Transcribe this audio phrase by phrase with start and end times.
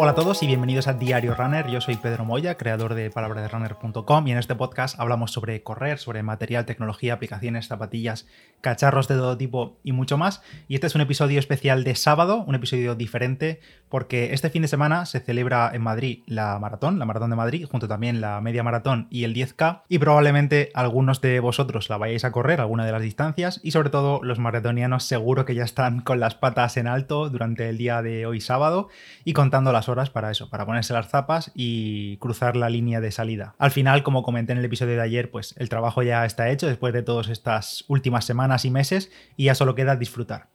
[0.00, 1.66] Hola a todos y bienvenidos a Diario Runner.
[1.66, 6.22] Yo soy Pedro Moya, creador de palabraderunner.com y en este podcast hablamos sobre correr, sobre
[6.22, 8.28] material, tecnología, aplicaciones, zapatillas,
[8.60, 10.40] cacharros de todo tipo y mucho más.
[10.68, 13.58] Y este es un episodio especial de sábado, un episodio diferente
[13.88, 17.66] porque este fin de semana se celebra en Madrid la maratón, la maratón de Madrid,
[17.68, 22.24] junto también la media maratón y el 10K y probablemente algunos de vosotros la vayáis
[22.24, 26.02] a correr, alguna de las distancias y sobre todo los maratonianos seguro que ya están
[26.02, 28.90] con las patas en alto durante el día de hoy sábado
[29.24, 33.10] y contando las horas para eso, para ponerse las zapas y cruzar la línea de
[33.10, 33.54] salida.
[33.58, 36.66] Al final, como comenté en el episodio de ayer, pues el trabajo ya está hecho
[36.66, 40.48] después de todas estas últimas semanas y meses y ya solo queda disfrutar.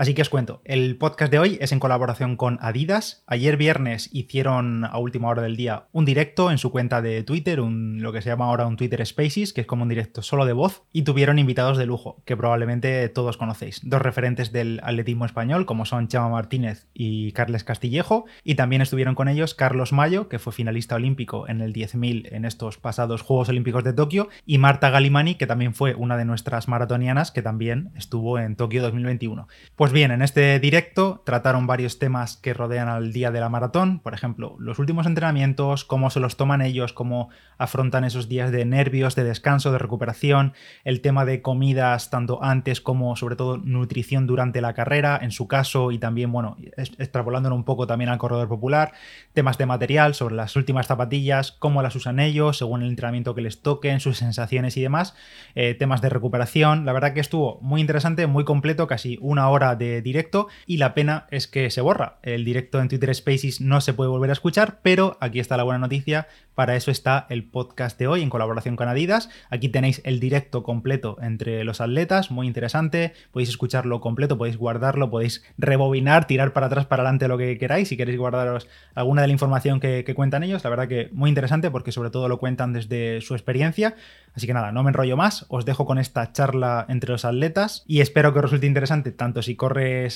[0.00, 3.22] Así que os cuento, el podcast de hoy es en colaboración con Adidas.
[3.26, 7.60] Ayer viernes hicieron a última hora del día un directo en su cuenta de Twitter,
[7.60, 10.46] un, lo que se llama ahora un Twitter Spaces, que es como un directo solo
[10.46, 13.82] de voz, y tuvieron invitados de lujo, que probablemente todos conocéis.
[13.84, 19.14] Dos referentes del atletismo español, como son Chama Martínez y Carles Castillejo, y también estuvieron
[19.14, 23.50] con ellos Carlos Mayo, que fue finalista olímpico en el 10.000 en estos pasados Juegos
[23.50, 27.90] Olímpicos de Tokio, y Marta Galimani, que también fue una de nuestras maratonianas, que también
[27.96, 29.46] estuvo en Tokio 2021.
[29.76, 33.48] Pues pues bien, en este directo trataron varios temas que rodean al día de la
[33.48, 38.52] maratón, por ejemplo, los últimos entrenamientos, cómo se los toman ellos, cómo afrontan esos días
[38.52, 40.52] de nervios, de descanso, de recuperación,
[40.84, 45.48] el tema de comidas tanto antes como sobre todo nutrición durante la carrera, en su
[45.48, 48.92] caso, y también, bueno, extrapolándolo un poco también al corredor popular,
[49.32, 53.42] temas de material sobre las últimas zapatillas, cómo las usan ellos, según el entrenamiento que
[53.42, 55.16] les toquen, sus sensaciones y demás,
[55.56, 59.74] eh, temas de recuperación, la verdad que estuvo muy interesante, muy completo, casi una hora
[59.80, 62.18] de directo y la pena es que se borra.
[62.22, 65.64] El directo en Twitter Spaces no se puede volver a escuchar, pero aquí está la
[65.64, 66.28] buena noticia.
[66.54, 69.30] Para eso está el podcast de hoy en colaboración con Adidas.
[69.48, 73.14] Aquí tenéis el directo completo entre los atletas, muy interesante.
[73.30, 77.88] Podéis escucharlo completo, podéis guardarlo, podéis rebobinar, tirar para atrás, para adelante lo que queráis.
[77.88, 81.70] Si queréis guardaros alguna de la información que, cuentan ellos, la verdad que muy interesante
[81.70, 83.94] porque sobre todo lo cuentan desde su experiencia.
[84.34, 87.84] Así que nada, no me enrollo más, os dejo con esta charla entre los atletas
[87.86, 89.69] y espero que os resulte interesante tanto si corres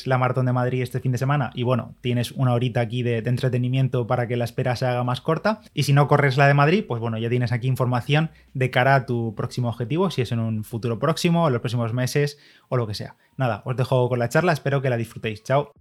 [0.07, 3.19] la maratón de Madrid este fin de semana y bueno, tienes una horita aquí de,
[3.19, 6.55] entretenimiento para que la espera se haga más corta y si no corres la de
[6.55, 10.33] Madrid, pues bueno, ya tienes aquí información de cara a tu próximo objetivo, si es
[10.33, 12.39] en un futuro próximo, en los próximos meses
[12.69, 13.17] o lo que sea.
[13.37, 15.43] Nada, os dejo con la charla, espero que la disfrutéis.
[15.43, 15.73] Chao.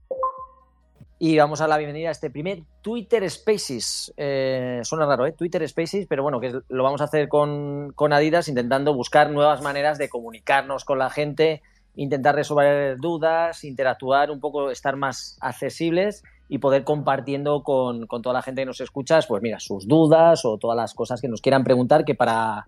[1.26, 4.14] Y vamos a la bienvenida a este primer Twitter Spaces.
[4.18, 5.32] Eh, suena raro, ¿eh?
[5.32, 9.98] Twitter Spaces, pero bueno, que lo vamos a hacer con, Adidas intentando buscar nuevas maneras
[9.98, 11.62] de comunicarnos con la gente,
[11.96, 18.42] intentar resolver dudas, interactuar un poco, estar más accesibles y poder compartiendo con, toda la
[18.42, 21.64] gente que nos escucha, pues mira, sus dudas o todas las cosas que nos quieran
[21.64, 22.66] preguntar, que para,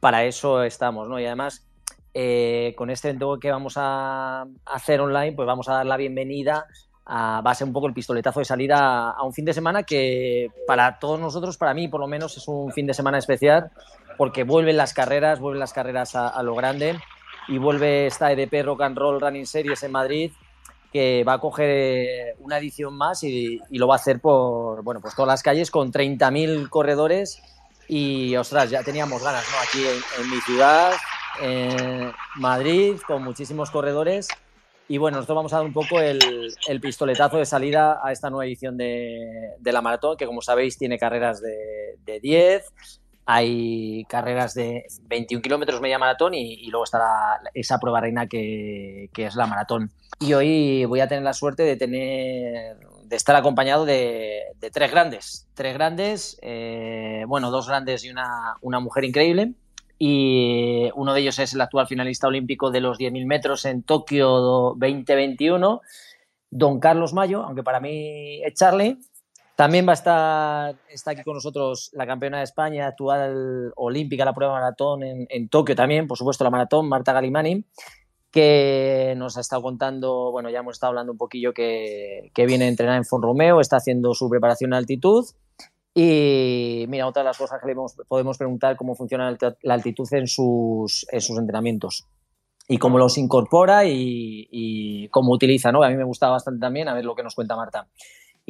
[0.00, 1.18] para eso estamos, ¿no?
[1.18, 1.66] Y además,
[2.14, 6.66] eh, con este evento que vamos a hacer online, pues vamos a dar la bienvenida
[7.08, 10.50] va a ser un poco el pistoletazo de salida a un fin de semana que
[10.66, 13.70] para todos nosotros, para mí por lo menos, es un fin de semana especial
[14.16, 16.98] porque vuelven las carreras, vuelven las carreras a, lo grande
[17.48, 20.32] y vuelve esta EDP Rock and Roll Running Series en Madrid
[20.92, 25.14] que va a coger una edición más y, lo va a hacer por bueno pues
[25.14, 27.42] todas las calles con 30.000 corredores
[27.88, 29.58] y ostras, ya teníamos ganas, ¿no?
[29.60, 29.82] Aquí
[30.20, 30.92] en, mi ciudad,
[31.40, 34.28] en Madrid, con muchísimos corredores
[34.88, 36.20] y bueno, nosotros vamos a dar un poco el,
[36.80, 41.42] pistoletazo de salida a esta nueva edición de, la maratón, que como sabéis tiene carreras
[41.42, 42.72] de, 10,
[43.30, 49.34] hay carreras de 21 kilómetros media maratón y, luego está esa prueba reina que, es
[49.34, 49.90] la maratón.
[50.18, 55.46] Y hoy voy a tener la suerte de tener de estar acompañado de, tres grandes.
[55.52, 59.52] Tres grandes, eh, bueno, dos grandes y una, una mujer increíble
[59.98, 64.74] y uno de ellos es el actual finalista olímpico de los 10.000 metros en Tokio
[64.78, 65.82] 2021,
[66.50, 68.96] don Carlos Mayo, aunque para mí es Charlie.
[69.58, 74.32] También va a estar está aquí con nosotros la campeona de España, actual olímpica, la
[74.32, 77.64] prueba maratón en, Tokio también, por supuesto la maratón, Marta Galimani,
[78.30, 82.66] que nos ha estado contando, bueno, ya hemos estado hablando un poquillo que, que viene
[82.66, 85.26] a entrenar en Romeo, está haciendo su preparación a altitud
[85.92, 87.74] y mira, otra de las cosas que le
[88.06, 92.06] podemos preguntar cómo funciona la altitud en sus, en sus entrenamientos
[92.68, 95.82] y cómo los incorpora y, cómo utiliza, ¿no?
[95.82, 97.88] A mí me gusta bastante también, a ver lo que nos cuenta Marta.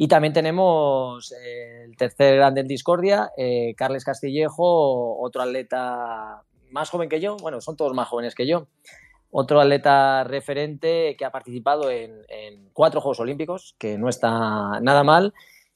[0.01, 6.41] Y también tenemos eh, el tercer grande en Discordia, eh, Carles Castillejo, otro atleta
[6.71, 8.67] más joven que yo, bueno, son todos más jóvenes que yo,
[9.29, 15.03] otro atleta referente que ha participado en, en cuatro Juegos Olímpicos, que no está nada
[15.03, 15.33] mal,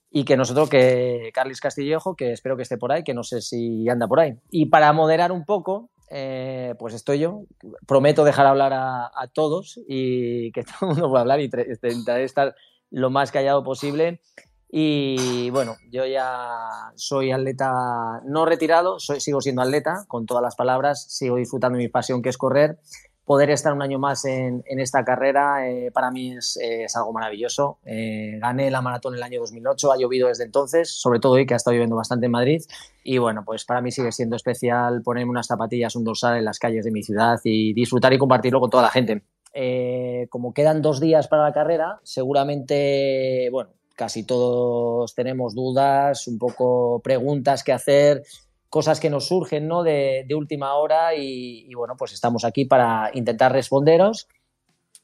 [0.10, 3.42] y que nosotros, que Carlos Castillejo, que espero que esté por ahí, que no sé
[3.42, 4.36] si anda por ahí.
[4.50, 7.42] Y para moderar un poco, eh, pues estoy yo.
[7.86, 12.56] Prometo dejar hablar a, todos y que todo el mundo pueda hablar y intentaré estar
[12.94, 14.22] lo más callado posible.
[14.70, 20.56] Y bueno, yo ya soy atleta no retirado, soy, sigo siendo atleta, con todas las
[20.56, 22.80] palabras, sigo disfrutando mi pasión que es correr.
[23.26, 26.60] Poder estar un año más en, esta carrera eh, para mí es,
[26.96, 27.80] algo maravilloso.
[27.86, 31.46] Eh, gané la maratón en el año 2008, ha llovido desde entonces, sobre todo hoy
[31.46, 32.62] que ha estado lloviendo bastante en Madrid.
[33.04, 36.60] Y bueno, pues para mí sigue siendo especial ponerme unas zapatillas, un dorsal en las
[36.60, 39.24] calles de mi ciudad y disfrutar y compartirlo con toda la gente.
[39.54, 46.40] Eh, como quedan dos días para la carrera, seguramente, bueno, casi todos tenemos dudas, un
[46.40, 48.24] poco preguntas que hacer,
[48.70, 49.84] cosas que nos surgen ¿no?
[49.84, 54.28] de, última hora y, bueno, pues estamos aquí para intentar responderos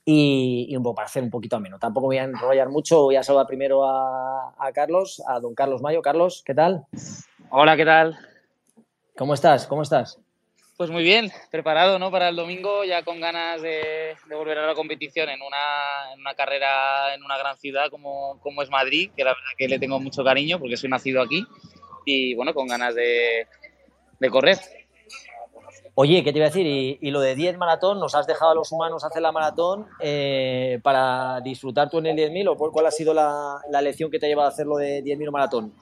[0.03, 1.77] y, un poco para hacer un poquito ameno.
[1.77, 5.83] Tampoco voy a enrollar mucho, voy a saludar primero a, a Carlos, a don Carlos
[5.83, 6.01] Mayo.
[6.01, 6.87] Carlos, ¿qué tal?
[7.51, 8.17] Hola, ¿qué tal?
[9.15, 9.67] ¿Cómo estás?
[9.67, 10.19] ¿Cómo estás?
[10.79, 12.09] Pues muy bien, preparado ¿no?
[12.09, 17.21] para el domingo, ya con ganas de, volver a la competición en una, carrera en
[17.21, 20.77] una gran ciudad como, es Madrid, que la verdad que le tengo mucho cariño porque
[20.77, 21.45] soy nacido aquí
[22.05, 23.45] y bueno, con ganas de,
[24.21, 24.57] de correr.
[25.95, 26.65] Oye, ¿qué te iba a decir?
[26.65, 30.79] Y, lo de 10 maratón, ¿nos has dejado a los humanos hacer la maratón eh,
[30.81, 34.27] para disfrutar tú en el 10.000 o cuál ha sido la, la lección que te
[34.27, 35.73] ha llevado a hacer lo de 10.000 maratón?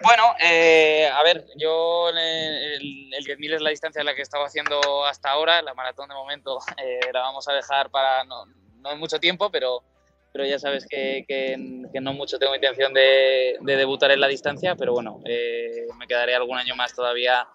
[0.00, 4.22] Bueno, eh, a ver, yo el, el 10.000 es la distancia en la que he
[4.22, 5.62] estado haciendo hasta ahora.
[5.62, 8.44] La maratón de momento eh, la vamos a dejar para no,
[8.80, 9.84] no mucho tiempo, pero,
[10.32, 11.56] pero ya sabes que,
[12.00, 14.74] no mucho tengo intención de, de, debutar en la distancia.
[14.74, 17.46] Pero bueno, eh, me quedaré algún año más todavía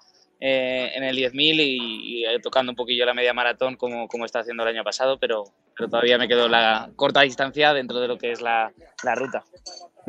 [0.42, 4.64] en el 10.000 y, y, tocando un poquillo la media maratón como, como está haciendo
[4.64, 5.44] el año pasado, pero,
[5.76, 8.72] pero todavía me quedo la corta distancia dentro de lo que es la
[9.16, 9.44] ruta.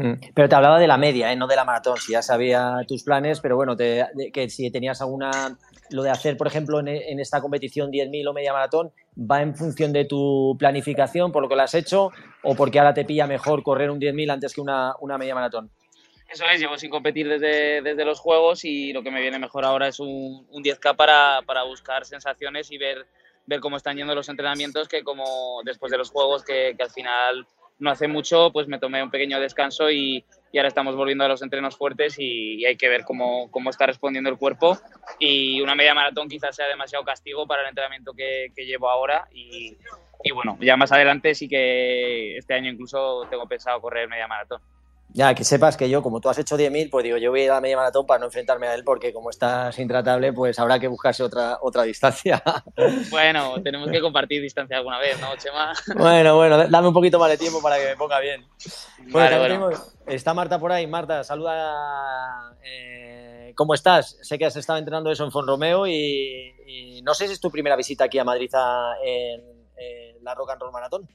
[0.00, 0.32] Mm.
[0.34, 1.36] Pero te hablaba de la media, ¿eh?
[1.36, 1.98] no de la maratón.
[1.98, 5.58] Si ya sabía tus planes, pero bueno, que si tenías alguna.
[5.90, 9.92] Lo de hacer, por ejemplo, en, esta competición 10.000 o media maratón, ¿va en función
[9.92, 12.10] de tu planificación, por lo que lo has hecho,
[12.44, 15.68] o porque ahora te pilla mejor correr un 10.000 antes que una, media maratón?
[16.32, 19.64] Eso es, llevo sin competir desde, desde, los Juegos y lo que me viene mejor
[19.64, 23.08] ahora es un, 10K para, para, buscar sensaciones y ver,
[23.46, 26.90] ver cómo están yendo los entrenamientos, que como después de los Juegos, que, que al
[26.90, 27.48] final
[27.80, 31.28] no hace mucho pues me tomé un pequeño descanso y, y ahora estamos volviendo a
[31.28, 34.78] los entrenos fuertes y, hay que ver cómo, cómo, está respondiendo el cuerpo
[35.18, 39.76] y una media maratón quizás sea demasiado castigo para el entrenamiento que, llevo ahora y,
[40.22, 44.60] y bueno, ya más adelante sí que este año incluso tengo pensado correr media maratón.
[45.12, 47.44] Ya, que sepas que yo, como tú has hecho 10.000, pues digo, yo voy a
[47.44, 50.58] ir a la media maratón para no enfrentarme a él, porque como estás intratable, pues
[50.60, 52.42] habrá que buscarse otra, otra distancia.
[53.10, 55.72] Bueno, tenemos que compartir distancia alguna vez, ¿no, Chema?
[55.96, 58.46] Bueno, bueno, dame un poquito más de tiempo para que me ponga bien.
[59.08, 59.70] Bueno,
[60.06, 60.86] está Marta por ahí.
[60.86, 62.56] Marta, saluda.
[62.62, 64.18] Eh, ¿Cómo estás?
[64.22, 67.50] Sé que has estado entrenando eso en Fonromeo y, y no sé si es tu
[67.50, 68.50] primera visita aquí a Madrid
[69.04, 69.40] en,
[69.76, 71.08] en la Rock and Roll Maratón.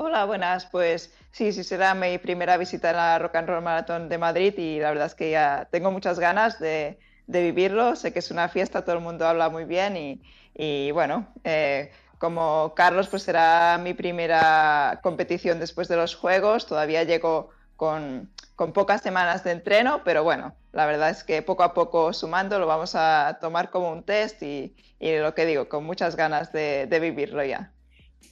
[0.00, 0.64] Hola, buenas.
[0.66, 4.54] Pues sí, sí será mi primera visita a la Rock and Roll Marathon de Madrid
[4.56, 7.96] y la verdad es que ya tengo muchas ganas de, vivirlo.
[7.96, 10.22] Sé que es una fiesta, todo el mundo habla muy bien
[10.54, 16.66] y, bueno, eh, como Carlos, pues será mi primera competición después de los Juegos.
[16.66, 18.30] Todavía llego con,
[18.72, 22.68] pocas semanas de entreno, pero bueno, la verdad es que poco a poco sumando lo
[22.68, 27.42] vamos a tomar como un test y, lo que digo, con muchas ganas de vivirlo
[27.44, 27.72] ya.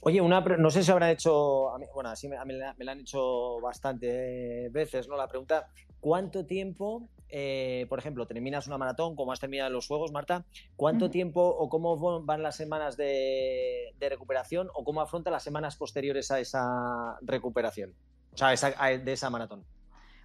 [0.01, 4.69] Oye, una, no sé si habrán hecho, bueno, así me, me, la, han hecho bastante
[4.69, 5.17] veces, ¿no?
[5.17, 10.11] La pregunta, ¿cuánto tiempo, eh, por ejemplo, terminas una maratón, como has terminado los juegos,
[10.11, 15.75] Marta, ¿cuánto tiempo o cómo van las semanas de, recuperación o cómo afronta las semanas
[15.75, 17.93] posteriores a esa recuperación?
[18.33, 18.51] O sea,
[18.97, 19.65] de esa maratón.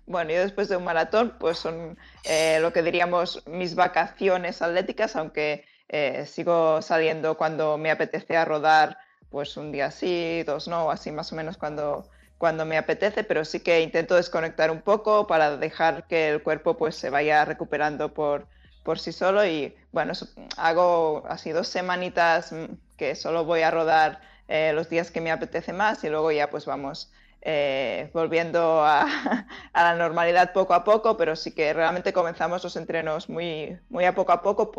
[0.07, 5.17] Bueno, yo después de un maratón, pues son eh, lo que diríamos mis vacaciones atléticas,
[5.17, 8.99] aunque eh, sigo saliendo cuando me apetece a rodar
[9.33, 12.09] pues un día sí, dos no, así más o menos cuando,
[12.39, 16.77] cuando me apetece, pero sí que intento desconectar un poco para dejar que el cuerpo
[16.77, 18.47] pues se vaya recuperando por,
[18.85, 19.45] por sí solo.
[19.47, 20.13] Y bueno,
[20.57, 25.31] hago así dos semanitas mm, que solo voy a rodar eh, los días que me
[25.33, 27.11] apetece más y luego ya pues vamos
[27.45, 29.07] eh, volviendo a,
[29.75, 34.15] la normalidad poco a poco, pero sí que realmente comenzamos los entrenos muy, muy a
[34.15, 34.71] poco a poco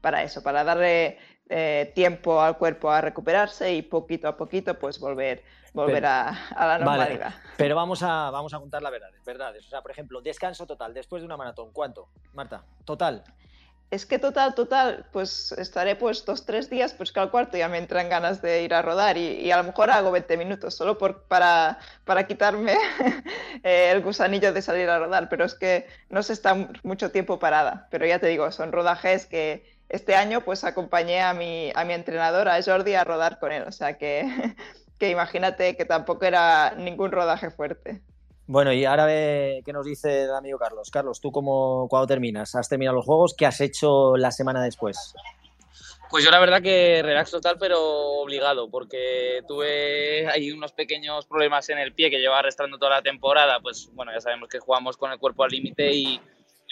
[0.00, 1.18] para eso, para darle
[1.54, 5.44] eh, tiempo al cuerpo a recuperarse y poquito a poquito pues volver,
[5.74, 7.34] volver a, la normalidad.
[7.58, 9.66] pero vamos a, vamos a contar la verdad, verdades.
[9.66, 12.64] O sea, por ejemplo, descanso total después de una maratón, ¿cuánto, Marta?
[12.86, 13.22] Total.
[13.90, 17.68] Es que total, total, pues estaré pues dos, tres días, pues que al cuarto ya
[17.68, 20.96] me entran ganas de ir a rodar y, a lo mejor hago 20 minutos solo
[20.96, 22.74] por, para, para quitarme
[23.62, 27.88] el gusanillo de salir a rodar, pero es que no se está mucho tiempo parada,
[27.90, 31.92] pero ya te digo, son rodajes que este año pues acompañé a mi, a mi
[31.92, 33.64] entrenador, a Jordi, a rodar con él.
[33.64, 34.24] O sea que,
[34.98, 38.02] que imagínate que tampoco era ningún rodaje fuerte.
[38.46, 40.90] Bueno, y ahora ve qué nos dice el amigo Carlos.
[40.90, 42.54] Carlos, ¿tú cómo, cuando terminas?
[42.54, 43.34] ¿Has terminado los juegos?
[43.36, 45.14] ¿Qué has hecho la semana después?
[46.10, 51.68] Pues yo la verdad que relax total, pero obligado, porque tuve ahí unos pequeños problemas
[51.70, 53.60] en el pie que llevaba arrastrando toda la temporada.
[53.60, 56.20] Pues bueno, ya sabemos que jugamos con el cuerpo al límite y,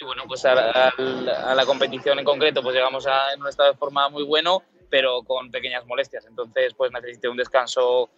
[0.05, 4.09] bueno, pues a, la competición en concreto pues llegamos a, en un estado de forma
[4.09, 6.25] muy bueno, pero con pequeñas molestias.
[6.25, 8.09] Entonces pues necesité un descanso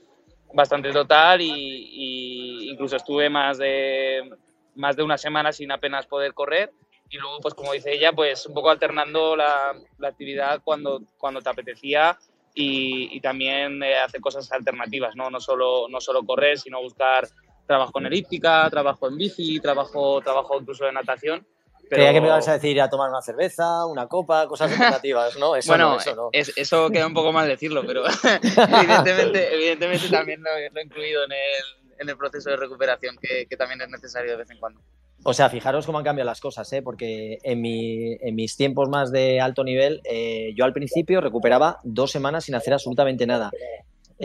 [0.54, 4.30] bastante total y, y incluso estuve más de,
[4.76, 6.72] más de una semana sin apenas poder correr
[7.14, 11.42] y luego, pues como dice ella, pues un poco alternando la, la actividad cuando, cuando
[11.42, 12.18] te apetecía
[12.56, 15.30] y, y también eh, hacer cosas alternativas, ¿no?
[15.30, 17.28] No solo, no solo correr, sino buscar
[17.68, 21.46] trabajo en elíptica, trabajo en bici, trabajo, trabajo incluso de natación.
[21.94, 22.02] Pero...
[22.02, 25.38] Creía que me ibas a decir ir a tomar una cerveza, una copa, cosas alternativas,
[25.38, 25.56] ¿no?
[25.56, 26.30] Eso bueno, no, eso, no.
[26.32, 28.04] Es, eso queda un poco mal decirlo, pero
[28.80, 33.46] evidentemente, evidentemente también lo, lo, he incluido en el, en el proceso de recuperación que,
[33.48, 34.82] que también es necesario de vez en cuando.
[35.26, 36.82] O sea, fijaros cómo han cambiado las cosas, ¿eh?
[36.82, 41.80] porque en, mi, en mis tiempos más de alto nivel, eh, yo al principio recuperaba
[41.84, 43.52] dos semanas sin hacer absolutamente nada.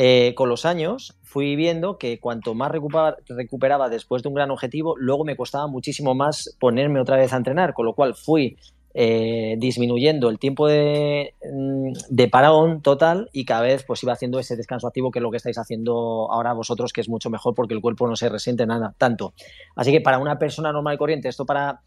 [0.01, 4.95] Eh, con los años fui viendo que cuanto más recuperaba, después de un gran objetivo,
[4.97, 8.57] luego me costaba muchísimo más ponerme otra vez a entrenar, con lo cual fui
[8.95, 14.39] eh, disminuyendo el tiempo de, mm, de, parón total y cada vez pues iba haciendo
[14.39, 17.57] ese descanso activo que es lo que estáis haciendo ahora vosotros, que es mucho mejor
[17.57, 19.35] porque el cuerpo no se resiente nada tanto.
[19.75, 21.81] Así que para una persona normal y corriente, esto para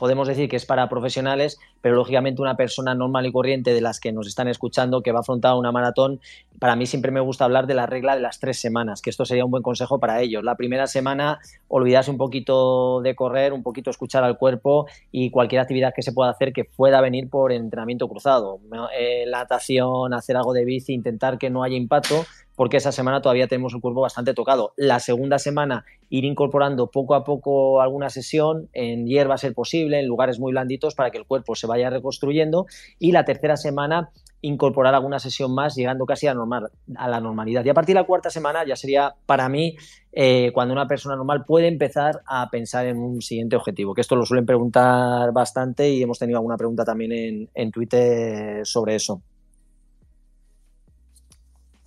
[0.00, 4.00] podemos decir que es para profesionales, pero lógicamente una persona normal y corriente de las
[4.00, 6.20] que nos están escuchando que va a afrontar una maratón,
[6.58, 9.26] para mí siempre me gusta hablar de la regla de las tres semanas, que esto
[9.26, 10.42] sería un buen consejo para ellos.
[10.42, 11.38] La primera semana,
[11.68, 16.12] olvidarse un poquito de correr, un poquito escuchar al cuerpo y cualquier actividad que se
[16.12, 18.58] pueda hacer que pueda venir por entrenamiento cruzado.
[18.98, 22.24] Eh, natación, hacer algo de bici, intentar que no haya impacto,
[22.56, 24.72] porque esa semana todavía tenemos el cuerpo bastante tocado.
[24.76, 30.06] La segunda semana ir incorporando poco a poco alguna sesión, en hierba ser posible, en
[30.06, 32.66] lugares muy blanditos para que el cuerpo se vaya reconstruyendo
[32.98, 34.10] y la tercera semana
[34.42, 37.64] incorporar alguna sesión más llegando casi a, normal, a la normalidad.
[37.64, 39.76] Y a partir de la cuarta semana ya sería para mí
[40.12, 44.16] eh, cuando una persona normal puede empezar a pensar en un siguiente objetivo, que esto
[44.16, 49.22] lo suelen preguntar bastante y hemos tenido alguna pregunta también en, en Twitter sobre eso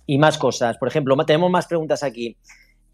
[0.06, 0.78] y más cosas.
[0.78, 2.36] Por ejemplo, tenemos más preguntas aquí.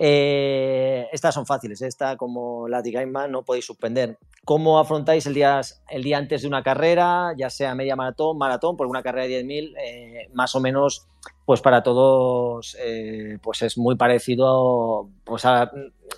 [0.03, 4.17] Eh, estas son fáciles, esta como la de Gaiman no podéis suspender.
[4.47, 8.79] ¿Cómo afrontáis el día, el día antes de una carrera, ya sea media maratón, maratón,
[8.79, 9.75] por una carrera de 10.000?
[9.79, 11.07] Eh, más o menos,
[11.45, 15.45] pues para todos, eh, pues es muy parecido, pues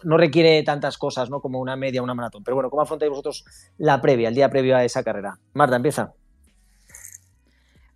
[0.04, 1.40] no requiere tantas cosas ¿no?
[1.40, 2.44] como una media, una maratón.
[2.44, 3.44] Pero bueno, ¿cómo afrontáis vosotros
[3.78, 5.40] la previa, el día previo a esa carrera?
[5.54, 6.14] Marta, empieza.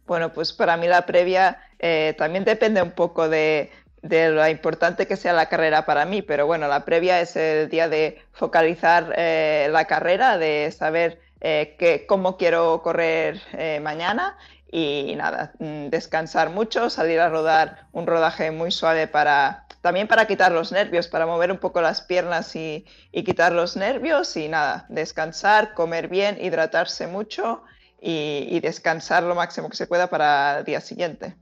[0.06, 3.70] Bueno, pues para mí la previa eh, también depende un poco de,
[4.02, 7.88] lo importante que sea la carrera para mí, pero bueno, la previa es el día
[7.88, 13.40] de focalizar eh, la carrera, de saber eh, cómo quiero correr
[13.82, 14.36] mañana
[14.70, 20.26] y nada, mm, descansar mucho, salir a rodar un rodaje muy suave para también para
[20.26, 24.48] quitar los nervios, para mover un poco las piernas y, y quitar los nervios y
[24.48, 27.62] nada, descansar, comer bien, hidratarse mucho
[28.08, 31.36] y, descansar lo máximo que se pueda para el día siguiente.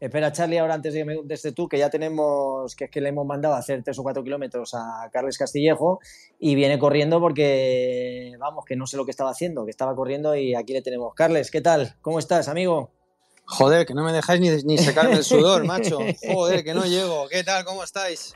[0.00, 3.00] Espera, Charlie, ahora antes de que me contestes tú, que ya tenemos, que es que
[3.00, 6.00] le hemos mandado a hacer tres o cuatro kilómetros a Carles Castillejo
[6.38, 10.34] y viene corriendo porque, vamos, que no sé lo que estaba haciendo, que estaba corriendo
[10.34, 11.14] y aquí le tenemos.
[11.14, 11.94] Carles, ¿qué tal?
[12.02, 12.90] ¿Cómo estás, amigo?
[13.46, 16.00] Joder, que no me dejáis ni, ni secarme el sudor, macho.
[16.32, 17.28] Joder, que no llego.
[17.28, 17.64] ¿Qué tal?
[17.64, 18.34] ¿Cómo estáis?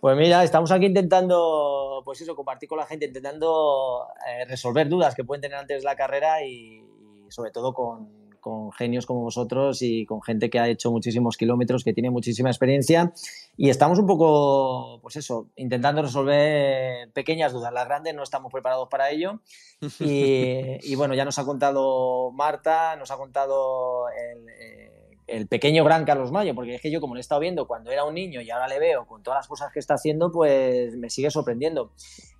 [0.00, 5.14] Pues mira, estamos aquí intentando, pues eso, compartir con la gente, intentando eh, resolver dudas
[5.14, 6.82] que pueden tener antes de la carrera y,
[7.30, 8.08] sobre todo con,
[8.40, 12.50] con, genios como vosotros y con gente que ha hecho muchísimos kilómetros, que tiene muchísima
[12.50, 13.12] experiencia.
[13.56, 17.72] Y estamos un poco, pues eso, intentando resolver pequeñas dudas.
[17.72, 19.40] Las grandes no estamos preparados para ello.
[20.00, 24.48] Y, y bueno, ya nos ha contado Marta, nos ha contado el...
[24.48, 27.66] Eh, el pequeño gran Carlos Mayo, porque es que yo como le he estado viendo
[27.66, 30.32] cuando era un niño y ahora le veo con todas las cosas que está haciendo,
[30.32, 31.92] pues me sigue sorprendiendo.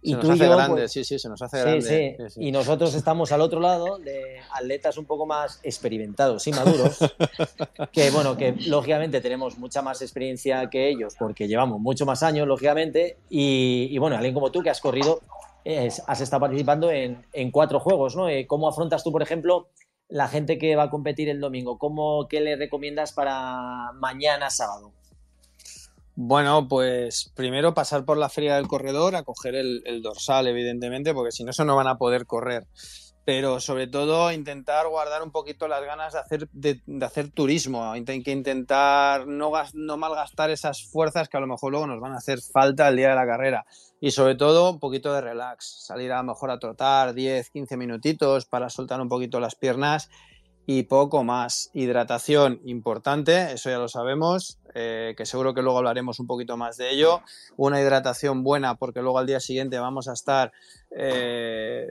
[0.03, 2.17] Y se nos hace grande, pues sí, sí, se nos hace grande.
[2.29, 6.99] Sí, Y nosotros estamos al otro lado de atletas un poco más experimentados y maduros,
[7.93, 12.49] que bueno, que lógicamente tenemos mucha más experiencia que ellos, porque llevamos mucho más años,
[12.49, 15.21] lógicamente, y, bueno, alguien como tú que has corrido,
[16.07, 18.29] has estado participando en, en cuatro juegos, ¿no?
[18.29, 19.69] Eh, ¿Cómo afrontas tú, por ejemplo,
[20.11, 21.79] la gente que va a competir el domingo?
[21.79, 24.93] ¿Cómo, ¿Qué le recomiendas para mañana sábado?
[26.17, 31.33] Bueno, pues primero pasar por la feria del corredor a coger el, dorsal, evidentemente, porque
[31.33, 32.67] si no, eso no van a poder correr.
[33.25, 38.31] Pero sobre todo intentar guardar un poquito las ganas de hacer, de, hacer turismo, que
[38.33, 42.41] intentar no, no malgastar esas fuerzas que a lo mejor luego nos van a hacer
[42.41, 43.67] falta el día de la carrera.
[44.01, 47.77] Y sobre todo un poquito de relax, salir a lo mejor a trotar 10, 15
[47.77, 50.09] minutitos para soltar un poquito las piernas
[50.67, 51.71] y poco más.
[51.75, 56.77] Hidratación importante, eso ya lo sabemos, eh, que seguro que luego hablaremos un poquito más
[56.77, 57.23] de ello.
[57.57, 60.53] Una hidratación buena porque luego al día siguiente vamos a estar
[60.97, 61.89] eh,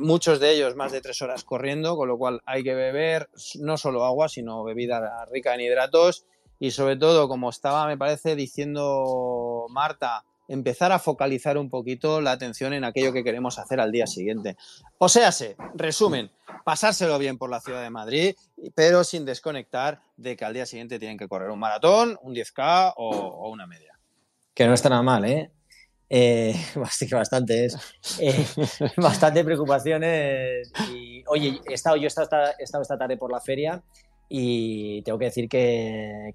[0.00, 3.28] muchos de ellos más de tres horas corriendo, con lo cual hay que beber
[3.60, 6.26] no solo agua, sino bebida rica en hidratos
[6.58, 12.32] y sobre todo, como estaba, me parece, diciendo Marta, empezar a focalizar un poquito la
[12.32, 14.56] atención en aquello que queremos hacer al día siguiente.
[14.98, 15.30] O sea,
[15.74, 16.30] resumen,
[16.64, 18.34] pasárselo bien por la ciudad de Madrid,
[18.74, 22.94] pero sin desconectar de que al día siguiente tienen que correr un maratón, un 10K
[22.96, 23.98] o, una media.
[24.54, 25.50] Que no está nada mal, ¿eh?
[26.08, 26.54] eh
[27.10, 27.76] bastante es.
[28.20, 28.46] Eh,
[28.96, 30.72] bastante preocupaciones.
[31.28, 33.82] Oye, estado, yo estado, he estado esta tarde por la feria
[34.28, 36.32] y tengo que decir que,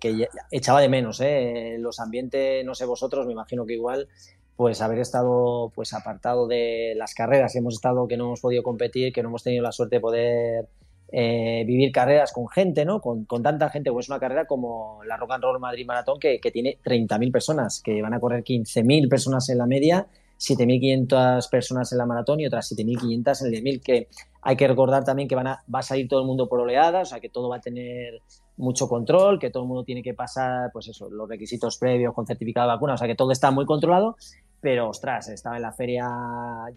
[0.52, 1.76] echaba de menos ¿eh?
[1.80, 4.08] los ambientes, no sé vosotros, me imagino que igual,
[4.56, 9.12] pues haber estado pues apartado de las carreras, hemos estado que no hemos podido competir,
[9.12, 10.68] que no hemos tenido la suerte de poder
[11.12, 13.02] eh, vivir carreras con gente, ¿no?
[13.02, 16.52] Con, tanta gente, pues una carrera como la Rock and Roll Madrid Maratón que, que
[16.52, 20.08] tiene 30.000 personas, que van a correr 15.000 personas en la media
[20.42, 24.08] 7.500 personas en la maratón y otras 7.500 en el 10.000, que
[24.42, 27.10] hay que recordar también que van a, va a salir todo el mundo por oleadas,
[27.10, 28.22] o sea que todo va a tener
[28.58, 32.26] mucho control, que todo el mundo tiene que pasar, pues eso, los requisitos previos con
[32.26, 34.16] certificado de vacuna, o sea que todo está muy controlado,
[34.60, 36.08] pero ostras, estaba en la feria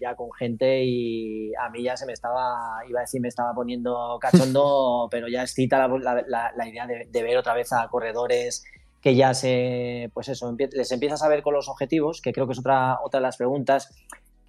[0.00, 3.52] ya con gente y a mí ya se me estaba, iba a decir, me estaba
[3.54, 7.88] poniendo cachondo, pero ya excita la, la, la idea de, de, ver otra vez a
[7.88, 8.64] corredores
[9.05, 12.55] que ya se, pues eso, les empiezas a ver con los objetivos, que creo que
[12.55, 13.95] es otra, otra de las preguntas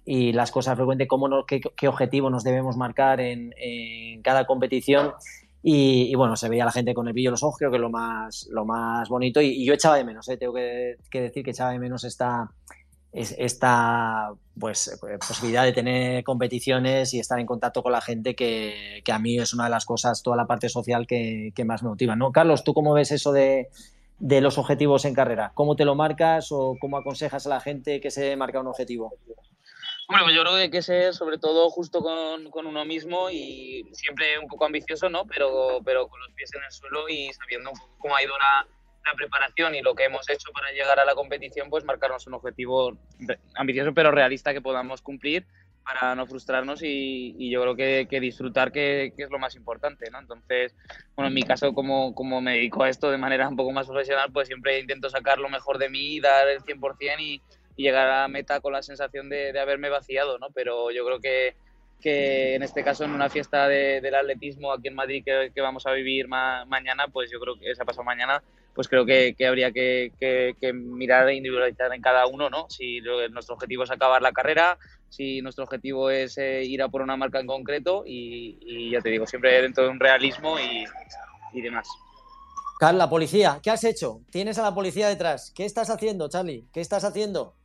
[0.02, 3.52] y las cosas frecuentes, cómo qué, objetivo nos debemos marcar en,
[4.22, 5.12] cada competición.
[5.62, 7.82] Y, bueno, se veía la gente con el brillo en los ojos, creo que es
[7.82, 9.42] lo más, lo más bonito.
[9.42, 10.38] Y, yo echaba de menos, ¿eh?
[10.38, 12.50] tengo que, decir que echaba de menos esta,
[13.12, 14.98] esta pues,
[15.28, 19.38] posibilidad de tener competiciones y estar en contacto con la gente, que, que, a mí
[19.38, 22.16] es una de las cosas, toda la parte social que, que más me motiva.
[22.16, 22.32] ¿no?
[22.32, 23.68] Carlos, ¿tú cómo ves eso de,
[24.18, 25.52] de los objetivos en carrera?
[25.54, 29.14] ¿Cómo te lo marcas o cómo aconsejas a la gente que se marca un objetivo?
[30.08, 33.28] Bueno, pues yo creo que hay que ser sobre todo justo con, con, uno mismo
[33.28, 35.26] y siempre un poco ambicioso, ¿no?
[35.26, 38.68] Pero, pero con los pies en el suelo y sabiendo cómo ha ido la,
[39.04, 42.34] la, preparación y lo que hemos hecho para llegar a la competición, pues marcarnos un
[42.34, 42.96] objetivo
[43.56, 45.44] ambicioso pero realista que podamos cumplir
[45.86, 50.10] para no frustrarnos y, yo creo que, que disfrutar que, que, es lo más importante,
[50.10, 50.18] ¿no?
[50.18, 50.74] Entonces,
[51.14, 53.86] bueno, en mi caso, como, como me dedico a esto de manera un poco más
[53.86, 57.40] profesional, pues siempre intento sacar lo mejor de mí, dar el 100% y,
[57.76, 60.48] y llegar a la meta con la sensación de, de haberme vaciado, ¿no?
[60.50, 61.54] Pero yo creo que,
[62.00, 65.86] que en este caso en una fiesta de, del atletismo aquí en Madrid que, vamos
[65.86, 68.42] a vivir mañana, pues yo creo que esa pasado mañana,
[68.74, 70.12] pues creo que, que habría que,
[70.74, 72.66] mirar e individualizar en cada uno, ¿no?
[72.68, 74.78] Si nuestro objetivo es acabar la carrera,
[75.08, 79.10] si nuestro objetivo es eh, ir a por una marca en concreto y, ya te
[79.10, 80.84] digo, siempre dentro de un realismo y,
[81.52, 81.88] y demás.
[82.78, 84.20] Carla, policía, ¿qué has hecho?
[84.30, 85.50] Tienes a la policía detrás.
[85.56, 86.66] ¿Qué estás haciendo, Charlie?
[86.74, 87.55] ¿Qué estás haciendo?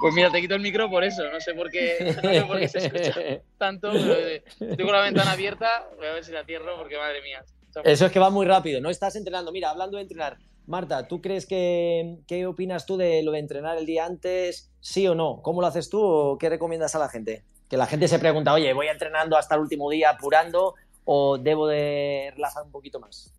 [0.00, 1.30] Pues mira, te quito el micro por eso.
[1.30, 3.14] No sé por qué, no sé por qué se escucha
[3.58, 3.90] tanto.
[3.92, 4.44] Pero eh,
[4.76, 5.88] tengo la ventana abierta.
[5.96, 7.44] Voy a ver si la cierro porque madre mía.
[7.84, 8.80] Eso es que va muy rápido.
[8.80, 9.52] No estás entrenando.
[9.52, 10.38] Mira, hablando de entrenar.
[10.66, 14.72] Marta, ¿tú crees que qué opinas tú de lo de entrenar el día antes?
[14.80, 15.42] ¿Sí o no?
[15.42, 17.44] ¿Cómo lo haces tú o qué recomiendas a la gente?
[17.68, 21.66] Que la gente se pregunta, oye, ¿voy entrenando hasta el último día apurando o debo
[21.66, 23.32] de relajar un poquito más?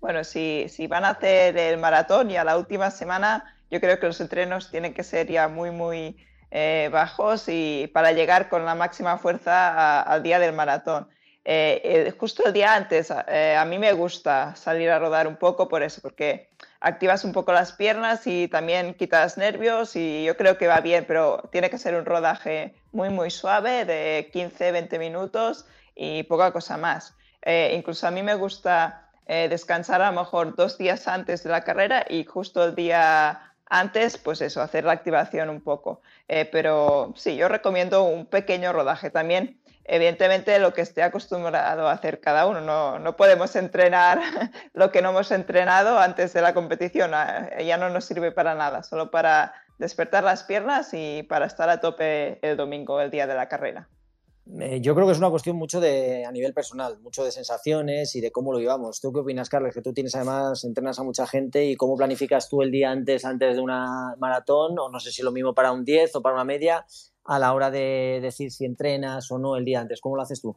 [0.00, 3.98] Bueno, si, si van a hacer el maratón y a la última semana yo creo
[3.98, 6.16] que los entrenos tienen que ser ya muy, muy
[6.50, 11.08] eh, bajos y para llegar con la máxima fuerza al día del maratón.
[11.44, 15.68] Eh, eh, justo el día antes, a mí me gusta salir a rodar un poco
[15.68, 16.48] por eso, porque
[16.80, 21.04] activas un poco las piernas y también quitas nervios y yo creo que va bien,
[21.06, 26.52] pero tiene que ser un rodaje muy, muy suave de 15, 20 minutos y poca
[26.52, 27.14] cosa más.
[27.72, 32.04] incluso a mí me gusta descansar a lo mejor dos días antes de la carrera
[32.08, 36.00] y justo el día antes, pues eso, hacer la activación un poco.
[36.28, 39.60] Eh, pero sí, yo recomiendo un pequeño rodaje también.
[39.84, 42.60] Evidentemente, lo que esté acostumbrado a hacer cada uno.
[42.60, 44.20] No, no podemos entrenar
[44.72, 47.12] lo que no hemos entrenado antes de la competición.
[47.14, 51.68] Ah, ya no nos sirve para nada, solo para despertar las piernas y para estar
[51.68, 53.88] a tope el domingo, el día de la carrera.
[54.60, 58.14] Eh, yo creo que es una cuestión mucho de a nivel personal, mucho de sensaciones
[58.14, 59.00] y de cómo lo llevamos.
[59.00, 59.74] ¿Tú qué opinas, Carlos?
[59.74, 63.24] Que tú tienes además, entrenas a mucha gente y cómo planificas tú el día antes,
[63.24, 66.34] antes de una maratón, o no sé si lo mismo para un 10 o para
[66.34, 66.86] una media.
[67.28, 70.00] a la hora de decir si entrenas o no el día antes.
[70.00, 70.56] ¿Cómo lo haces tú?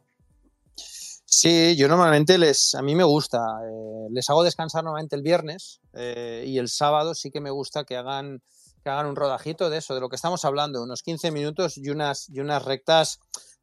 [1.32, 5.80] Sí, yo normalmente les, a mí me gusta, eh, les hago descansar normalmente el viernes
[5.94, 8.42] eh, y el sábado sí que me gusta que hagan,
[8.82, 11.88] que hagan un rodajito de eso, de lo que estamos hablando, unos 15 minutos y
[11.88, 13.20] unas, y unas rectas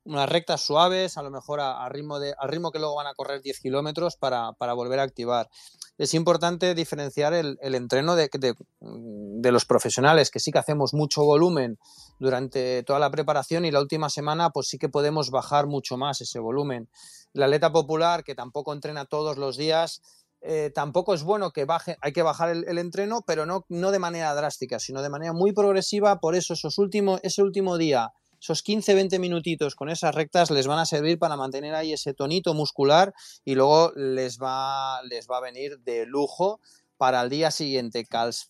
[0.08, 3.13] unas rectas suaves, a lo mejor a, ritmo de, al ritmo que luego van a
[3.13, 5.50] correr 10 kilómetros para, para, volver a activar.
[5.98, 10.93] Es importante diferenciar el, el entreno de, de, de, los profesionales, que sí que hacemos
[10.93, 11.78] mucho volumen
[12.20, 16.22] durante toda la preparación y la última semana pues sí que podemos bajar mucho más
[16.22, 16.89] ese volumen.
[17.34, 20.02] La atleta popular, que tampoco entrena todos los días,
[20.41, 23.91] eh, tampoco es bueno que baje, hay que bajar el, el, entreno, pero no, no
[23.91, 26.22] de manera drástica, sino de manera muy progresiva.
[26.22, 30.80] Por eso esos últimos, ese último día esos 15-20 minutitos con esas rectas les van
[30.80, 35.41] a servir para mantener ahí ese tonito muscular y luego les va, les va a
[35.41, 36.60] venir de lujo
[36.97, 38.06] para el día siguiente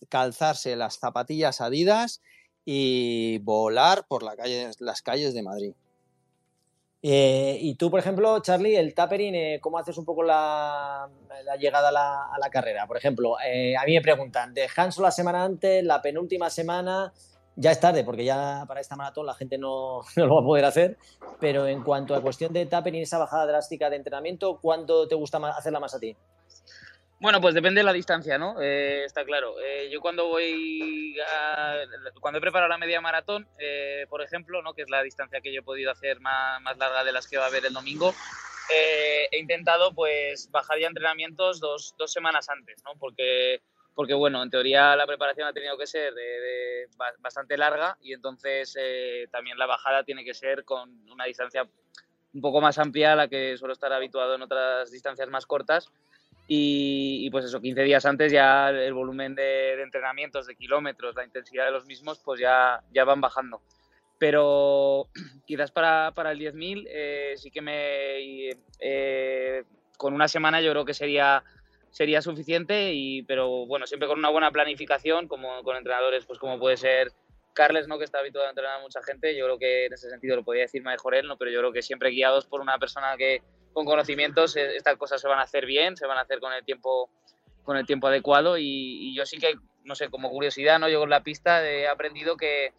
[0.08, 2.22] calzarse las zapatillas adidas
[2.64, 5.72] y volar por la calle, las calles de Madrid.
[7.00, 11.08] Eh, y tú, por ejemplo, Charlie, el tapering, eh, ¿cómo haces un poco la,
[11.58, 12.86] llegada a la, a la, carrera?
[12.86, 17.12] Por ejemplo, eh, a mí me preguntan, ¿descanso la semana antes, la penúltima semana?
[17.58, 20.44] Ya es tarde porque ya para esta maratón la gente no, no, lo va a
[20.44, 20.96] poder hacer,
[21.40, 25.38] pero en cuanto a cuestión de tapering, esa bajada drástica de entrenamiento, ¿cuándo te gusta
[25.48, 26.16] hacerla más a ti?
[27.20, 28.62] Bueno, pues depende de la distancia, ¿no?
[28.62, 29.56] Eh, está claro.
[29.60, 31.74] Eh, yo cuando voy, a,
[32.20, 34.72] cuando he preparado la media maratón, eh, por ejemplo, ¿no?
[34.72, 37.36] que es la distancia que yo he podido hacer más, más larga de las que
[37.36, 38.14] va a haber el domingo,
[38.70, 42.92] eh, he intentado pues bajar ya entrenamientos dos, dos semanas antes, ¿no?
[43.00, 43.62] Porque
[43.98, 48.12] porque bueno, en teoría la preparación ha tenido que ser de, de bastante larga y
[48.12, 51.68] entonces eh, también la bajada tiene que ser con una distancia
[52.32, 55.88] un poco más amplia a la que suelo estar habituado en otras distancias más cortas.
[56.46, 61.16] Y, y pues eso, 15 días antes ya el volumen de, de, entrenamientos, de kilómetros,
[61.16, 63.62] la intensidad de los mismos, pues ya, ya van bajando.
[64.16, 65.08] Pero
[65.44, 68.50] quizás para, para el 10.000 eh, sí que me...
[68.78, 69.64] Eh,
[69.96, 71.42] con una semana yo creo que sería
[71.90, 76.58] sería suficiente, y, pero bueno, siempre con una buena planificación, como con entrenadores, pues como
[76.58, 77.12] puede ser
[77.52, 77.98] Carles, ¿no?
[77.98, 80.44] que está habituado a entrenar a mucha gente, yo creo que en ese sentido lo
[80.44, 81.36] podía decir mejor él, ¿no?
[81.36, 85.20] pero yo creo que siempre guiados por una persona que con conocimientos eh, estas cosas
[85.20, 87.10] se van a hacer bien, se van a hacer con el tiempo,
[87.64, 90.88] con el tiempo adecuado y, y yo sí que, no sé, como curiosidad, ¿no?
[90.88, 92.72] yo con la pista he aprendido que,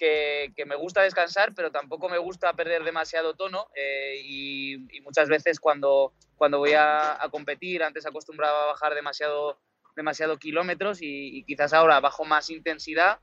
[0.00, 5.60] que, me gusta descansar, pero tampoco me gusta perder demasiado tono eh, y, muchas veces
[5.60, 9.58] cuando, cuando voy a, competir, antes acostumbraba a bajar demasiado,
[9.96, 13.18] demasiado kilómetros y, quizás ahora bajo más intensidad,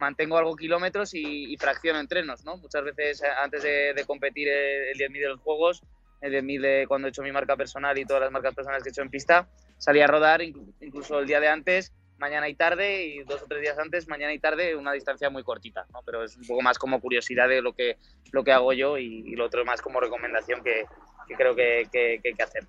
[0.00, 2.56] mantengo algo kilómetros y, y fracciono entrenos, ¿no?
[2.56, 5.82] Muchas veces eh, antes de, competir el 10.000 de los Juegos,
[6.20, 8.90] el 10.000 de cuando he hecho mi marca personal y todas las marcas personales que
[8.90, 13.06] he hecho en pista, salí a rodar incluso el día de antes mañana y tarde
[13.06, 16.00] y dos o tres días antes, mañana y tarde, una distancia muy cortita, ¿no?
[16.04, 17.96] Pero es un poco más como curiosidad de lo que,
[18.32, 20.84] lo que hago yo y, lo otro más como recomendación que,
[21.28, 22.64] que creo que, que, que, hay que hacer.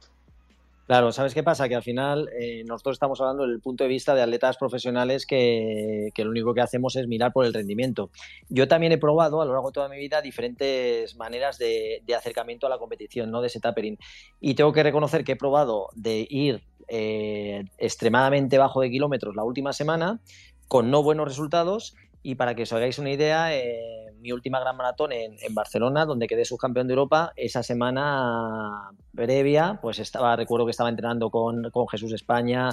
[0.86, 1.70] Claro, ¿sabes qué pasa?
[1.70, 5.28] Que al final eh, nosotros estamos hablando desde el punto de vista de atletas profesionales
[5.28, 8.10] que, que, lo único que hacemos es mirar por el rendimiento.
[8.50, 12.16] Yo también he probado a lo largo de toda mi vida diferentes maneras de, de
[12.16, 13.42] acercamiento a la competición, ¿no?
[13.42, 14.00] De ese tapering.
[14.40, 19.44] Y tengo que reconocer que he probado de ir eh, extremadamente bajo de kilómetros la
[19.44, 20.20] última semana,
[20.68, 21.96] con no buenos resultados.
[22.22, 26.28] Y para que os hagáis una idea, eh, mi última gran maratón en, Barcelona, donde
[26.28, 31.88] quedé subcampeón de Europa, esa semana previa, pues estaba, recuerdo que estaba entrenando con, con
[31.88, 32.72] Jesús España,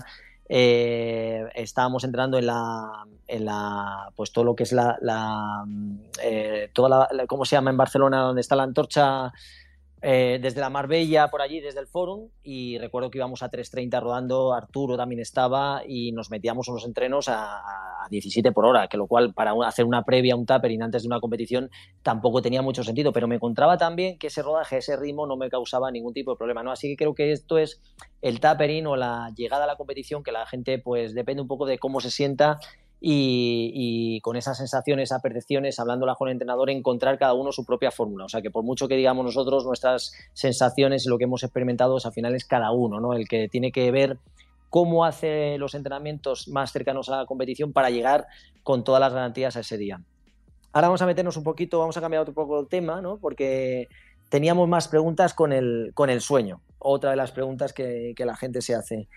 [0.48, 4.98] eh, estábamos entrando en la, en la, pues todo lo que es la,
[6.72, 8.22] toda la, la, ¿cómo se llama en Barcelona?
[8.22, 9.32] Donde está la antorcha
[10.02, 14.00] eh, desde la Marbella, por allí, desde el Fórum, y recuerdo que íbamos a 3.30
[14.00, 17.58] rodando, Arturo también estaba, y nos metíamos unos entrenos a,
[18.04, 21.08] a 17 por hora, que lo cual para hacer una previa, un tapering antes de
[21.08, 21.70] una competición,
[22.02, 25.48] tampoco tenía mucho sentido, pero me encontraba también que ese rodaje, ese ritmo no me
[25.48, 26.72] causaba ningún tipo de problema, ¿no?
[26.72, 27.80] Así que creo que esto es
[28.20, 31.66] el tapering o la llegada a la competición, que la gente, pues depende un poco
[31.66, 32.58] de cómo se sienta
[33.08, 37.92] y, con esas sensaciones, esas percepciones, hablándola con el entrenador, encontrar cada uno su propia
[37.92, 38.24] fórmula.
[38.24, 41.96] O sea, que por mucho que digamos nosotros, nuestras sensaciones y lo que hemos experimentado,
[42.02, 43.14] al final es cada uno, ¿no?
[43.14, 44.18] El que tiene que ver
[44.70, 48.26] cómo hace los entrenamientos más cercanos a la competición para llegar
[48.64, 50.00] con todas las garantías a ese día.
[50.72, 53.18] Ahora vamos a meternos un poquito, vamos a cambiar otro poco el tema, ¿no?
[53.18, 53.86] Porque
[54.30, 56.60] teníamos más preguntas con el, con el sueño.
[56.80, 59.08] Otra de las preguntas que, que la gente se hace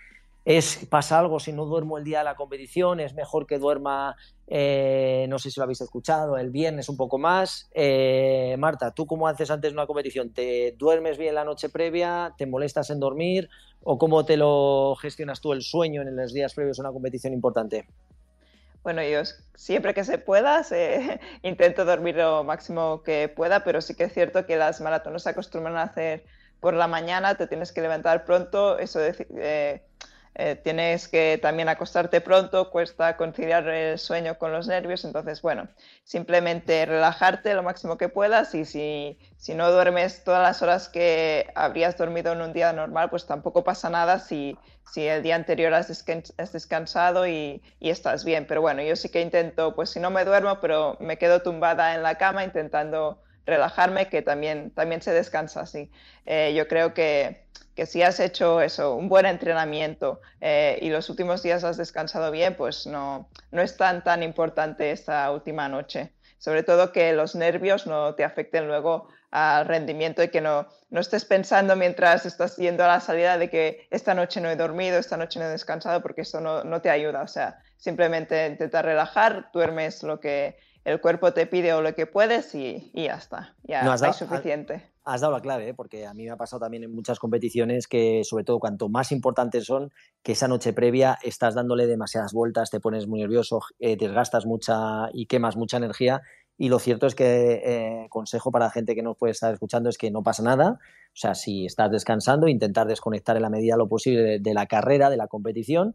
[0.44, 4.16] es pasa algo si no duermo el día de la competición, es mejor que duerma,
[4.46, 7.68] eh, no sé si lo habéis escuchado, el viernes un poco más.
[7.72, 10.30] Eh, Marta, ¿tú cómo haces antes de una competición?
[10.30, 12.34] ¿Te duermes bien la noche previa?
[12.38, 13.50] ¿Te molestas en dormir?
[13.82, 17.32] ¿O cómo te lo gestionas tú el sueño en los días previos a una competición
[17.32, 17.86] importante?
[18.82, 19.20] Bueno, yo
[19.54, 20.64] siempre que se pueda
[21.42, 25.30] intento dormir lo máximo que pueda, pero sí que es cierto que las maratones se
[25.30, 26.24] acostumbran a hacer
[26.60, 29.82] por la mañana, te tienes que levantar pronto, eso de,
[30.36, 35.68] eh, tienes que también acostarte pronto, cuesta conciliar el sueño con los nervios, entonces, bueno,
[36.04, 41.50] simplemente relajarte lo máximo que puedas y si, si no duermes todas las horas que
[41.56, 44.56] habrías dormido en un día normal, pues tampoco pasa nada si,
[44.92, 45.88] si el día anterior has,
[46.52, 48.46] descansado y, y, estás bien.
[48.46, 51.94] Pero bueno, yo sí que intento, pues si no me duermo, pero me quedo tumbada
[51.94, 55.90] en la cama intentando relajarme, que también, también se descansa así.
[56.26, 61.08] Eh, yo creo que que si has hecho eso, un buen entrenamiento eh, y los
[61.08, 66.12] últimos días has descansado bien, pues no, no es tan, tan importante esta última noche.
[66.36, 71.00] Sobre todo que los nervios no te afecten luego al rendimiento y que no, no
[71.00, 74.98] estés pensando mientras estás yendo a la salida de que esta noche no he dormido,
[74.98, 77.22] esta noche no he descansado, porque eso no, no te ayuda.
[77.22, 82.06] O sea, simplemente intenta relajar, duermes lo que el cuerpo te pide o lo que
[82.06, 83.54] puedes y, ya está.
[83.64, 84.90] Ya no, hay suficiente.
[85.04, 85.74] Has dado la clave, ¿eh?
[85.74, 89.12] porque a mí me ha pasado también en muchas competiciones que, sobre todo, cuanto más
[89.12, 93.96] importantes son, que esa noche previa estás dándole demasiadas vueltas, te pones muy nervioso, eh,
[93.96, 96.22] desgastas mucha y quemas mucha energía.
[96.56, 99.88] Y lo cierto es que eh, consejo para la gente que nos puede estar escuchando
[99.88, 100.78] es que no pasa nada.
[101.06, 104.66] O sea, si estás descansando, intentar desconectar en la medida de lo posible de la
[104.66, 105.94] carrera, de la competición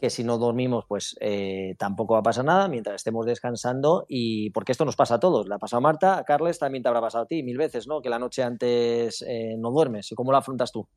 [0.00, 4.50] que si no dormimos, pues eh, tampoco va a pasar nada mientras estemos descansando y
[4.50, 5.46] porque esto nos pasa a todos.
[5.46, 7.86] Le ha pasado a Marta, a Carles, también te habrá pasado a ti mil veces,
[7.86, 8.00] ¿no?
[8.00, 10.10] Que la noche antes eh, no duermes.
[10.10, 10.88] ¿Y cómo lo afrontas tú?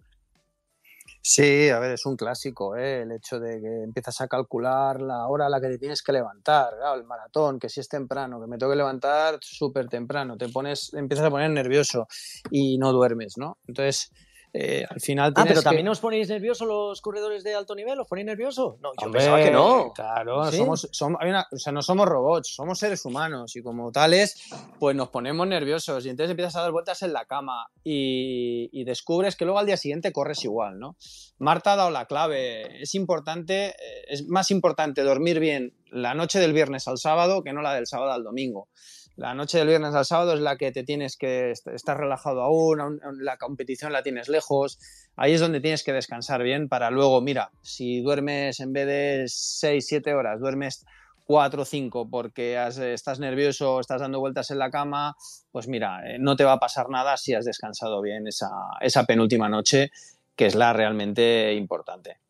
[1.25, 3.03] Sí, a ver, es un clásico, ¿eh?
[3.03, 6.11] el hecho de que empiezas a calcular la hora a la que te tienes que
[6.11, 10.49] levantar, el maratón, que si es temprano, que me tengo que levantar súper temprano, te
[10.49, 12.07] pones, empiezas a poner nervioso
[12.51, 13.57] y no duermes, ¿no?
[13.67, 14.11] Entonces,
[14.55, 18.07] eh, al final ah, pero también os ponéis nerviosos los corredores de alto nivel, ¿os
[18.07, 18.79] ponéis nerviosos?
[18.81, 19.91] No, yo pensaba que no.
[19.95, 24.35] Claro, somos, o sea, no somos robots, somos seres humanos y como tales,
[24.77, 29.35] pues nos ponemos nerviosos y entonces empiezas a dar vueltas en la cama y, descubres
[29.35, 30.97] que luego al día siguiente corres igual, ¿no?
[31.39, 36.39] Marta ha dado la clave, es importante, eh, es más importante dormir bien la noche
[36.39, 38.67] del viernes al sábado que no la del sábado al domingo.
[39.15, 42.99] La noche del viernes al sábado es la que te tienes que estar relajado aún,
[43.19, 44.79] la competición la tienes lejos.
[45.15, 49.25] Ahí es donde tienes que descansar bien para luego, mira, si duermes en vez de
[49.27, 50.83] 6, 7 horas, duermes
[51.25, 52.57] 4 o 5 porque
[52.93, 55.15] estás nervioso, estás dando vueltas en la cama,
[55.51, 58.49] pues mira, eh, no te va a pasar nada si has descansado bien esa,
[58.81, 59.91] esa penúltima noche,
[60.35, 62.22] que es la realmente importante.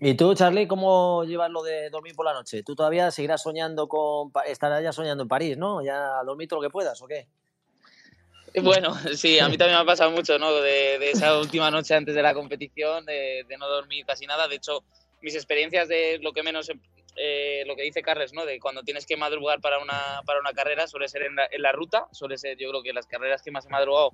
[0.00, 2.62] ¿Y tú, Charlie, cómo llevas lo de dormir por la noche?
[2.62, 4.30] ¿Tú todavía seguirás soñando con.
[4.46, 5.82] estarás ya soñando en París, ¿no?
[5.82, 7.26] ¿Ya dormir todo lo que puedas o qué?
[8.62, 10.52] Bueno, sí, a mí también me ha pasado mucho, ¿no?
[10.52, 14.46] De, esa última noche antes de la competición, de, no dormir casi nada.
[14.46, 14.84] De hecho,
[15.20, 16.70] mis experiencias de lo que menos,
[17.16, 18.46] eh, lo que dice Carles, ¿no?
[18.46, 21.60] De cuando tienes que madrugar para una, para una carrera, suele ser en la, en
[21.60, 24.12] la ruta, suele ser, yo creo que las carreras que más he madrugado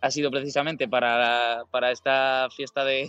[0.00, 3.08] ha sido precisamente para, para esta fiesta de,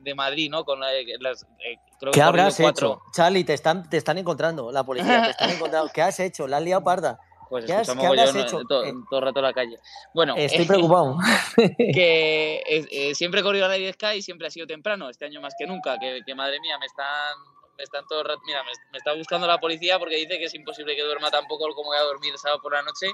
[0.00, 0.64] de, Madrid, ¿no?
[0.64, 1.76] Con las, eh,
[2.12, 3.02] ¿Qué habrás hecho?
[3.12, 5.90] Charlie, te están, te están encontrando, la policía, te están encontrando.
[5.92, 6.46] ¿Qué has hecho?
[6.46, 7.18] ¿La has liado parda?
[7.50, 8.62] Pues ¿Qué, has, habrás hecho?
[8.64, 9.78] Todo, el rato en la calle.
[10.14, 11.16] Bueno, estoy preocupado.
[11.76, 15.40] que eh, siempre he corrido a la 10K y siempre ha sido temprano, este año
[15.40, 17.36] más que nunca, que, que madre mía, me están
[17.78, 21.02] me están todo mira, me, está buscando la policía porque dice que es imposible que
[21.02, 23.06] duerma tampoco como voy a dormir el sábado por la noche.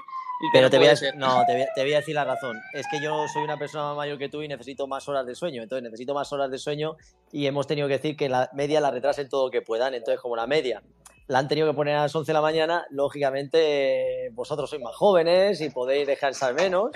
[0.51, 2.59] Pero te voy, a, no, te, voy, a decir la razón.
[2.73, 5.61] Es que yo soy una persona mayor que tú y necesito más horas de sueño.
[5.61, 6.97] Entonces necesito más horas de sueño
[7.31, 9.93] y hemos tenido que decir que la media la retrasen todo lo que puedan.
[9.93, 10.81] Entonces, como la media
[11.27, 14.95] la han tenido que poner a las 11 de la mañana, lógicamente vosotros sois más
[14.95, 16.91] jóvenes y podéis descansar menos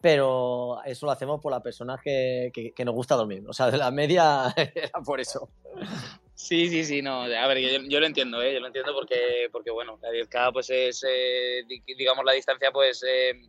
[0.00, 3.44] pero eso lo hacemos por las personas que, que, nos gusta dormir.
[3.48, 5.48] O sea, de la media era por eso.
[6.42, 7.22] Sí, sí, sí, no.
[7.22, 8.52] A ver, yo, lo entiendo, ¿eh?
[8.52, 11.64] Yo lo entiendo porque, porque bueno, la 10K pues es, eh,
[11.96, 13.40] digamos, la distancia pues eh,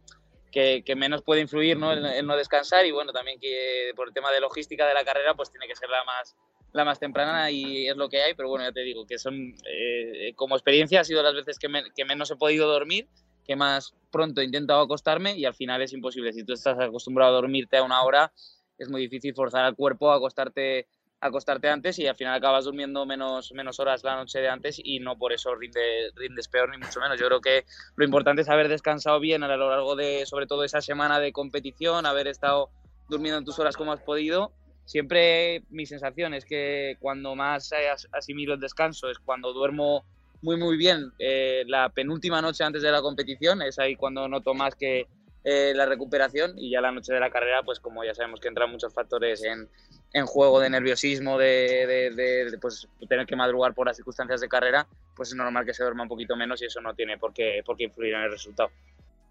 [0.51, 1.91] que, que, menos puede influir ¿no?
[1.91, 5.33] En, no descansar y bueno, también que por el tema de logística de la carrera
[5.33, 6.35] pues tiene que ser la más,
[6.71, 9.55] la más temprana y es lo que hay, pero bueno, ya te digo que son,
[9.65, 13.07] eh, como experiencia ha sido las veces que, que menos he podido dormir
[13.43, 16.31] que más pronto he intentado acostarme y al final es imposible.
[16.31, 18.31] Si tú estás acostumbrado a dormirte a una hora,
[18.77, 20.87] es muy difícil forzar al cuerpo a acostarte,
[21.23, 24.99] acostarte antes y al final acabas durmiendo menos, menos horas la noche de antes y
[24.99, 27.19] no por eso rinde, rindes peor ni mucho menos.
[27.19, 30.63] Yo creo que lo importante es haber descansado bien a lo largo de, sobre todo,
[30.65, 32.69] esa semana de competición, haber estado
[33.07, 34.51] durmiendo en tus horas como has podido.
[34.85, 37.71] Siempre mi sensación es que cuando más
[38.11, 40.03] asimilo el descanso es cuando duermo
[40.41, 44.53] muy, muy bien eh, la penúltima noche antes de la competición, es ahí cuando noto
[44.53, 45.07] más que
[45.45, 48.49] eh, la recuperación y ya la noche de la carrera, pues como ya sabemos que
[48.49, 49.69] entran muchos factores en,
[50.13, 54.87] en juego de nerviosismo, de, de, pues, tener que madrugar por las circunstancias de carrera,
[55.15, 57.61] pues es normal que se duerma un poquito menos y eso no tiene por qué,
[57.65, 58.69] por qué influir en el resultado.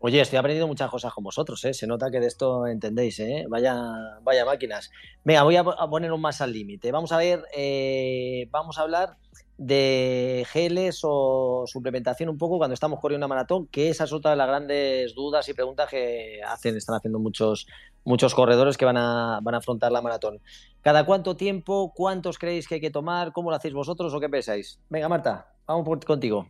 [0.05, 1.73] Oye, estoy aprendiendo muchas cosas con vosotros, ¿eh?
[1.73, 3.45] Se nota que de esto entendéis, ¿eh?
[3.49, 3.77] Vaya,
[4.23, 4.91] vaya máquinas.
[5.23, 6.91] Venga, voy a, poner un más al límite.
[6.91, 9.17] Vamos a ver, eh, vamos a hablar
[9.63, 14.33] de geles o suplementación un poco cuando estamos corriendo una maratón, que esa es otra
[14.33, 17.67] de las grandes dudas y preguntas que hacen, están haciendo muchos,
[18.05, 20.41] muchos corredores que van a, van a afrontar la maratón.
[20.81, 21.93] ¿Cada cuánto tiempo?
[21.95, 23.33] ¿Cuántos creéis que hay que tomar?
[23.33, 24.81] ¿Cómo lo hacéis vosotros o qué pensáis?
[24.91, 26.49] Venga, Marta, vamos por, contigo.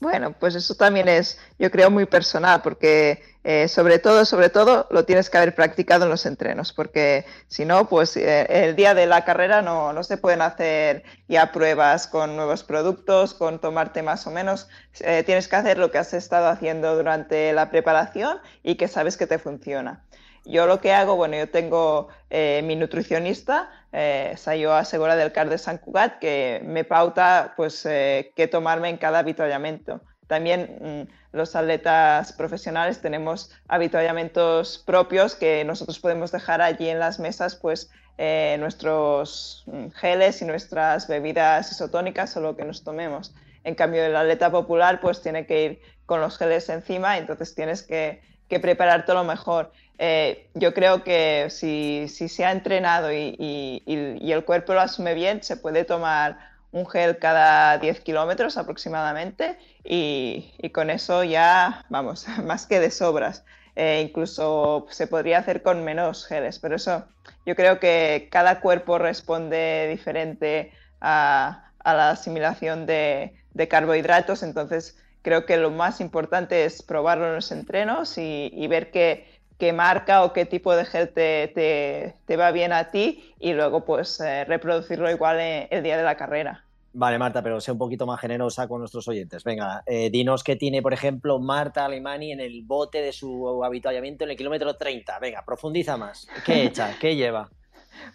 [0.00, 4.86] Bueno, pues eso también es, yo creo, muy personal, porque eh, sobre todo, sobre todo,
[4.90, 8.94] lo tienes que haber practicado en los entrenos, porque si no, pues eh, el día
[8.94, 14.02] de la carrera no, no, se pueden hacer ya pruebas con nuevos productos, con tomarte
[14.02, 14.68] más o menos.
[15.00, 19.16] Eh, tienes que hacer lo que has estado haciendo durante la preparación y que sabes
[19.16, 20.04] que te funciona.
[20.48, 25.50] Yo lo que hago, bueno, yo tengo eh, mi nutricionista, eh, Sayo Asegura del CAR
[25.50, 30.00] de San Cugat, que me pauta pues eh, qué tomarme en cada habituallamiento.
[30.26, 37.20] También mm, los atletas profesionales tenemos habituallamientos propios que nosotros podemos dejar allí en las
[37.20, 43.34] mesas, pues eh, nuestros mm, geles y nuestras bebidas isotónicas o lo que nos tomemos.
[43.64, 47.82] En cambio, el atleta popular pues tiene que ir con los geles encima, entonces tienes
[47.82, 49.72] que, que prepararte lo mejor.
[49.98, 55.56] Eh, yo creo que si, se ha entrenado y, el cuerpo lo asume bien, se
[55.56, 56.38] puede tomar
[56.70, 63.44] un gel cada 10 kilómetros aproximadamente y, con eso ya, vamos, más que de sobras.
[63.74, 67.04] Eh, incluso se podría hacer con menos geles, pero eso
[67.46, 73.34] yo creo que cada cuerpo responde diferente a, la asimilación de,
[73.68, 79.37] carbohidratos, entonces creo que lo más importante es probarlo en los entrenos y ver que
[79.58, 83.84] qué marca o qué tipo de gel te, te, va bien a ti y luego
[83.84, 86.64] pues eh, reproducirlo igual el día de la carrera.
[86.92, 89.44] Vale, Marta, pero sé un poquito más generosa con nuestros oyentes.
[89.44, 94.24] Venga, eh, dinos qué tiene, por ejemplo, Marta Alemani en el bote de su habituallamiento
[94.24, 95.18] en el kilómetro 30.
[95.18, 96.26] Venga, profundiza más.
[96.46, 96.96] ¿Qué echa?
[96.98, 97.50] ¿Qué lleva?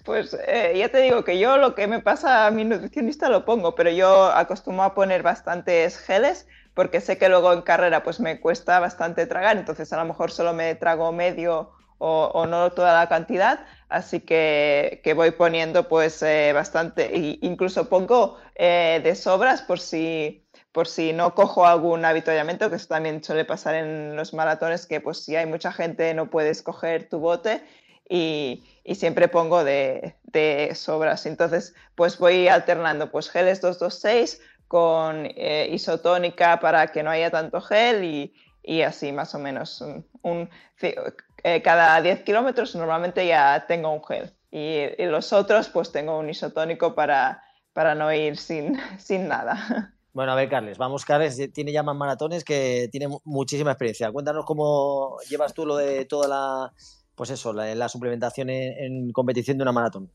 [0.05, 3.43] Pues eh, ya te digo que yo lo que me pasa a mi nutricionista lo
[3.43, 8.19] pongo, pero yo acostumbro a poner bastantes geles porque sé que luego en carrera pues
[8.19, 11.71] me cuesta bastante tragar, entonces a lo mejor solo me trago medio
[12.05, 17.87] o, no toda la cantidad, así que, que voy poniendo pues eh, bastante, e incluso
[17.87, 23.23] pongo eh, de sobras por si, por si no cojo algún habituallamiento, que eso también
[23.23, 27.19] suele pasar en los maratones, que pues si hay mucha gente no puedes coger tu
[27.19, 27.63] bote
[28.09, 31.25] y, y siempre pongo de, de, sobras.
[31.25, 34.41] Entonces, pues voy alternando, pues geles 226
[34.73, 38.33] con eh, isotónica para que no haya tanto gel y,
[38.63, 39.83] y así más o menos.
[40.23, 40.49] Un,
[40.81, 46.27] eh, cada 10 kilómetros normalmente ya tengo un gel y, los otros pues tengo un
[46.27, 49.93] isotónico para, para no ir sin, sin nada.
[50.11, 54.11] Bueno, a ver, Carles, vamos, Carles, tiene ya más maratones que tiene muchísima experiencia.
[54.11, 56.73] Cuéntanos cómo llevas tú lo de toda la,
[57.13, 60.09] pues eso, la, suplementación en, competición de una maratón.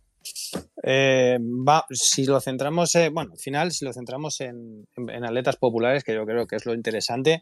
[0.82, 4.86] Eh, va, si lo centramos, bueno, al final, si lo centramos en,
[5.24, 7.40] atletas populares, que yo creo que es lo interesante,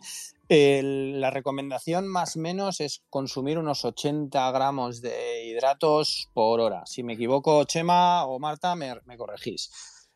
[0.48, 6.82] la recomendación más o menos es consumir unos 80 gramos de hidratos por hora.
[6.86, 9.70] Si me equivoco, Chema o Marta, me, corregís.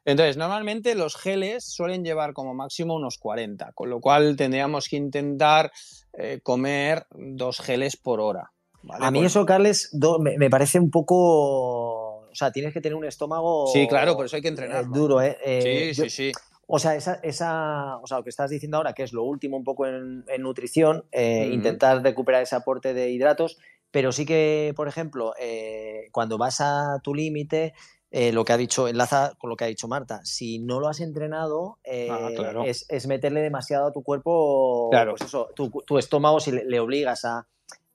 [0.04, 4.96] Entonces, normalmente los geles suelen llevar como máximo unos 40, con lo cual tendríamos que
[4.96, 5.70] intentar
[6.14, 8.50] eh, comer dos geles por hora.
[8.88, 12.00] A mí eso, Carles, me, parece un poco
[12.31, 13.66] o sea, tienes que tener un estómago.
[13.73, 14.88] Sí, claro, por eso hay que entrenar.
[14.88, 15.37] duro, ¿eh?
[15.45, 16.33] eh sí, sí, sí.
[16.66, 19.57] O sea, esa, esa, o sea, lo que estás diciendo ahora, que es lo último
[19.57, 23.59] un poco en, nutrición, eh, intentar recuperar ese aporte de hidratos,
[23.90, 27.75] pero sí que, por ejemplo, eh, cuando vas a tu límite,
[28.12, 31.01] lo que ha dicho, enlaza con lo que ha dicho Marta, si no lo has
[31.01, 32.31] entrenado, ah,
[32.64, 35.12] es, meterle demasiado a tu cuerpo, claro.
[35.12, 37.49] pues eso, tu, estómago, si le obligas a,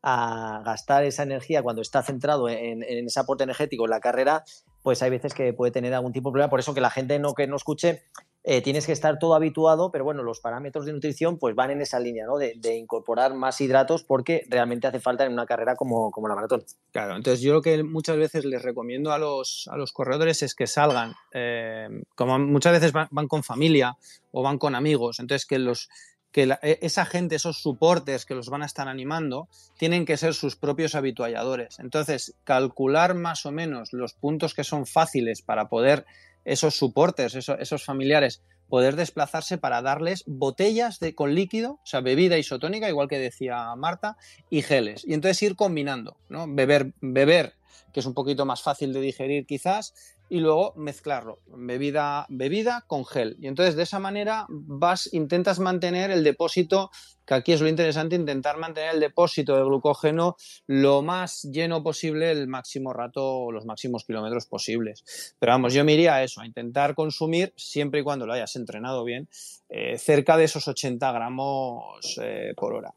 [0.08, 4.44] a gastar esa energía cuando está centrado en, ese aporte energético en la carrera,
[4.84, 6.50] pues hay veces que puede tener algún tipo de problema.
[6.52, 8.04] Por eso que la gente no que no escuche,
[8.44, 11.82] eh, tienes que estar todo habituado, pero bueno, los parámetros de nutrición pues van en
[11.82, 12.38] esa línea, ¿no?
[12.38, 16.64] De, incorporar más hidratos porque realmente hace falta en una carrera como, como, la maratón.
[16.92, 20.54] Claro, entonces yo lo que muchas veces les recomiendo a los, a los corredores es
[20.54, 23.98] que salgan, eh, como muchas veces van con familia
[24.32, 25.90] o van con amigos, entonces que los
[26.36, 30.34] que e, esa gente, esos soportes que los van a estar animando, tienen que ser
[30.34, 31.80] sus propios habitualladores.
[31.80, 36.06] Entonces, calcular más o menos los puntos que son fáciles para poder
[36.44, 42.38] esos soportes, esos, familiares, poder desplazarse para darles botellas de, con líquido, o sea, bebida
[42.38, 44.18] isotónica, igual que decía Marta,
[44.50, 45.06] y geles.
[45.08, 46.54] Y entonces ir combinando, ¿no?
[46.54, 47.54] Beber, beber
[47.96, 49.94] que es un poquito más fácil de digerir quizás,
[50.30, 53.38] y luego mezclarlo, bebida, bebida con gel.
[53.40, 56.90] Y entonces de esa manera vas, intentas mantener el depósito,
[57.26, 60.36] que aquí es lo interesante, intentar mantener el depósito de glucógeno
[60.68, 65.36] lo más lleno posible el máximo rato, los máximos kilómetros posibles.
[65.40, 68.56] Pero vamos, yo me iría a eso, a intentar consumir, siempre y cuando lo hayas
[68.56, 69.28] entrenado bien,
[69.70, 72.94] eh, cerca de esos 80 gramos eh, por hora.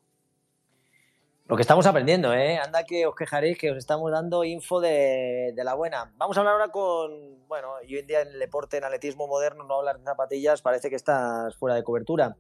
[1.48, 2.58] Lo que estamos aprendiendo, ¿eh?
[2.58, 6.12] Anda que os quejaréis que os estamos dando info de, la buena.
[6.18, 7.10] Vamos a hablar ahora con,
[7.48, 10.90] bueno, hoy en día en el deporte, en atletismo moderno, no hablar de zapatillas, parece
[10.90, 12.36] que estás fuera de cobertura.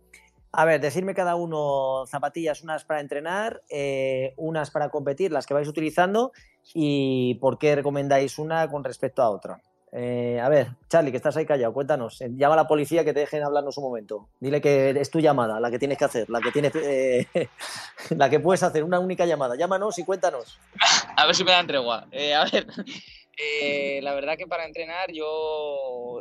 [0.52, 5.54] A ver, decirme cada uno zapatillas, unas para entrenar, eh, unas para competir, las que
[5.54, 6.32] vais utilizando
[6.74, 9.62] y por qué recomendáis una con respecto a otra.
[9.92, 12.20] Eh, a ver, Charlie, que estás ahí callado, cuéntanos.
[12.20, 14.28] Eh, llama a la policía que te dejen hablarnos un momento.
[14.40, 17.26] Dile que es tu llamada, la que tienes que hacer, la que tienes, eh,
[18.10, 19.56] la que puedes hacer, una única llamada.
[19.56, 20.58] Llámanos y cuéntanos.
[21.16, 22.06] A ver si me dan tregua.
[22.36, 22.66] a ver,
[24.02, 26.20] la verdad que para entrenar yo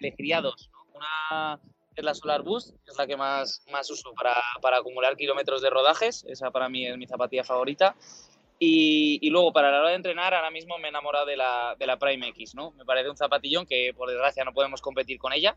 [0.00, 0.70] elegiría dos.
[0.92, 1.60] Una
[1.94, 5.62] es la Solar Boost, que es la que más, más uso para, para acumular kilómetros
[5.62, 6.24] de rodajes.
[6.28, 7.96] Esa para mí es mi zapatilla favorita.
[8.60, 11.86] Y, luego, para la hora de entrenar, ahora mismo me he enamorado de la, de
[11.86, 12.72] la Prime X, ¿no?
[12.72, 15.56] Me parece un zapatillón que, por desgracia, no podemos competir con ella.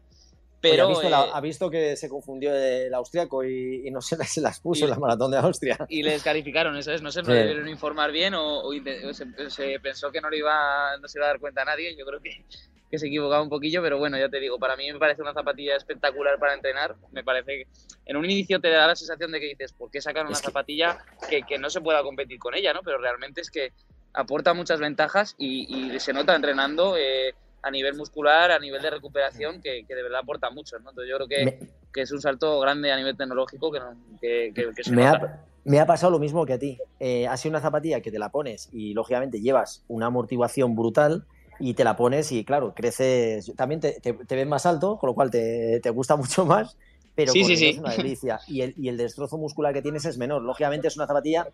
[0.61, 0.87] Pero,
[1.33, 4.99] ha, visto eh, que se confundió el austriaco y, no se las, puso en la
[4.99, 5.77] maratón de Austria.
[5.89, 7.01] Y le descalificaron, eso es.
[7.01, 8.69] No sé, no le debieron informar bien o,
[9.11, 11.95] se, se, pensó que no, le iba, no se iba a dar cuenta a nadie.
[11.97, 12.45] Yo creo que
[12.91, 15.33] que se equivocaba un poquillo, pero bueno, ya te digo, para mí me parece una
[15.33, 16.97] zapatilla espectacular para entrenar.
[17.11, 17.67] Me parece que
[18.05, 20.97] en un inicio te da la sensación de que dices, ¿por qué sacar una zapatilla
[21.29, 22.73] que, que, no se pueda competir con ella?
[22.73, 22.81] ¿no?
[22.83, 23.73] Pero realmente es que
[24.13, 29.61] aporta muchas ventajas y, se nota entrenando eh, a nivel muscular, a nivel de recuperación,
[29.61, 30.79] que, que, de verdad aporta mucho.
[30.79, 30.89] ¿no?
[30.89, 33.71] Entonces yo creo que, que, es un salto grande a nivel tecnológico
[34.19, 35.45] que, que se me Ha...
[35.63, 36.79] Me ha pasado lo mismo que a ti.
[36.99, 41.27] Eh, ha sido una zapatilla que te la pones y lógicamente llevas una amortiguación brutal,
[41.61, 45.13] y te la pones y claro, creces, también te, te, ves más alto, con lo
[45.13, 46.75] cual te, te gusta mucho más,
[47.15, 48.39] pero sí, sí, es una delicia.
[48.47, 50.41] Y el, y el destrozo muscular que tienes es menor.
[50.41, 51.47] Lógicamente es una zapatilla,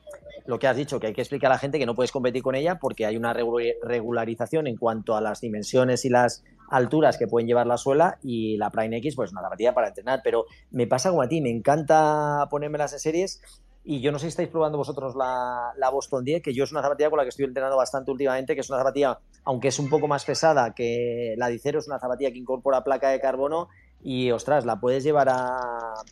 [0.46, 2.44] lo que has dicho, que hay que explicar a la gente que no puedes competir
[2.44, 7.28] con ella porque hay una regularización en cuanto a las dimensiones y las alturas que
[7.28, 10.86] pueden llevar la suela y la Prime X pues una zapatilla para entrenar, pero me
[10.86, 13.42] pasa como a ti, me encanta ponérmelas en series
[13.90, 16.74] y yo no sé si estáis probando vosotros la, la, Boston 10, que yo es
[16.74, 19.80] una zapatilla con la que estoy entrenando bastante últimamente, que es una zapatilla, aunque es
[19.80, 23.70] un poco más pesada que la Dicero, es una zapatilla que incorpora placa de carbono
[24.02, 25.30] y, ostras, la puedes llevar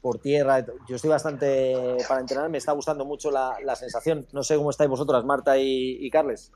[0.01, 0.65] por tierra.
[0.87, 4.27] Yo estoy bastante para entrenar, me está gustando mucho la, la sensación.
[4.33, 6.51] No sé cómo estáis vosotras, Marta y, y Carles.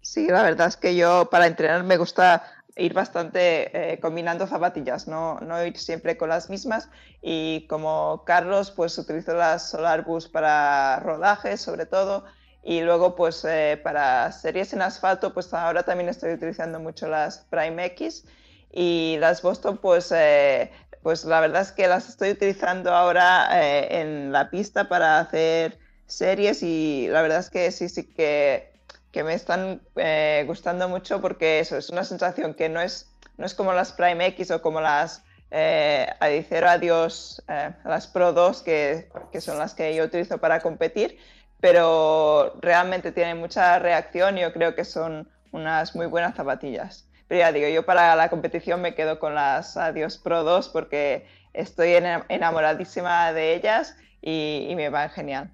[0.00, 2.42] Sí, la verdad es que yo para entrenar me gusta
[2.76, 6.88] ir bastante eh, combinando zapatillas, no, no, ir siempre con las mismas.
[7.20, 12.24] Y como Carlos, pues utilizo las Solar Boost para rodajes, sobre todo.
[12.64, 17.38] Y luego, pues eh, para series en asfalto, pues ahora también estoy utilizando mucho las
[17.50, 18.24] Prime X.
[18.72, 24.32] Y las Boston, pues, eh, pues la verdad es que las estoy utilizando ahora en
[24.32, 26.62] la pista para hacer series.
[26.62, 28.72] Y la verdad es que sí, sí que
[29.12, 33.44] que me están eh, gustando mucho porque eso es una sensación que no es, no
[33.44, 38.62] es como las Prime X o como las eh, Adicero Adiós, eh, las Pro 2,
[38.62, 41.18] que, que, son las que yo utilizo para competir,
[41.60, 47.06] pero realmente tienen mucha reacción y yo creo que son unas muy buenas zapatillas.
[47.32, 51.24] Pero ya digo, yo para la competición me quedo con las Adiós Pro 2 porque
[51.54, 51.94] estoy
[52.28, 55.50] enamoradísima de ellas y, y me van genial.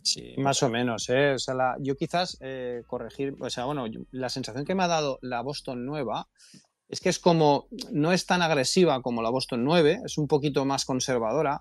[0.00, 1.34] Sí, más o menos, ¿eh?
[1.34, 5.18] O sea, yo quizás eh, corregir, o sea, bueno, la sensación que me ha dado
[5.20, 6.26] la Boston nueva
[6.88, 10.64] es que es como, no es tan agresiva como la Boston 9, es un poquito
[10.64, 11.60] más conservadora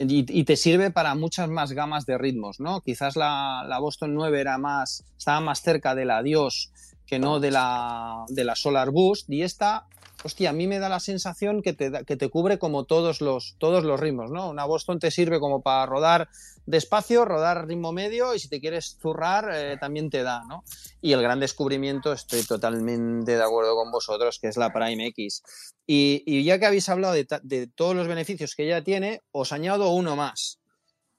[0.00, 2.80] y, te sirve para muchas más gamas de ritmos, ¿no?
[2.80, 6.72] Quizás la, la, Boston 9 era más, estaba más cerca de la Adios
[7.08, 9.86] que no de la, de la Solar Boost y esta
[10.24, 13.56] hostia, a mí me da la sensación que te, que te cubre como todos los,
[13.58, 14.50] todos los ritmos, ¿no?
[14.50, 16.28] Una Boston te sirve como para rodar
[16.66, 20.64] despacio, rodar ritmo medio y si te quieres zurrar eh, también te da, ¿no?
[21.00, 25.42] Y el gran descubrimiento, estoy totalmente de acuerdo con vosotros, que es la Prime X.
[25.86, 30.16] Y, ya que habéis hablado de, todos los beneficios que ella tiene, os añado uno
[30.16, 30.58] más.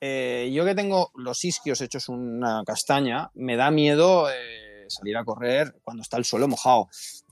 [0.02, 5.26] Eh, yo que tengo los isquios hechos una castaña, me da miedo eh, salir a
[5.26, 6.90] correr cuando está el suelo mojado.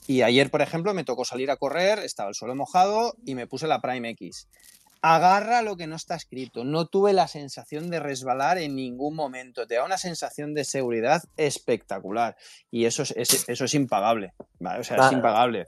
[0.07, 3.47] Y ayer, por ejemplo, me tocó salir a correr, estaba el suelo mojado y me
[3.47, 4.47] puse la Prime X.
[5.01, 6.63] Agarra lo que no está escrito.
[6.63, 9.67] No tuve la sensación de resbalar en ningún momento.
[9.67, 12.35] Te da una sensación de seguridad espectacular.
[12.71, 13.11] Y eso es,
[13.47, 14.33] eso es impagable.
[14.59, 15.67] O sea, es impagable.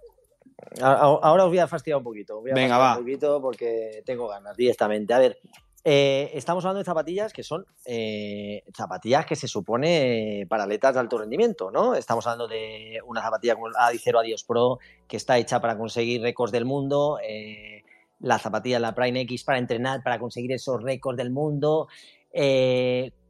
[0.81, 2.41] Ahora os voy a fastidiar un poquito.
[2.41, 2.93] Venga, va.
[2.93, 5.13] un poquito porque tengo ganas directamente.
[5.13, 5.37] A ver,
[5.85, 10.99] Eh, estamos hablando de zapatillas que son eh, zapatillas que se supone para atletas de
[10.99, 11.95] alto rendimiento, ¿no?
[11.95, 16.21] Estamos hablando de una zapatilla como la Adicero Adios Pro que está hecha para conseguir
[16.21, 17.83] récords del mundo, eh,
[18.19, 21.87] la zapatilla la Prime X para entrenar, para conseguir esos récords del mundo.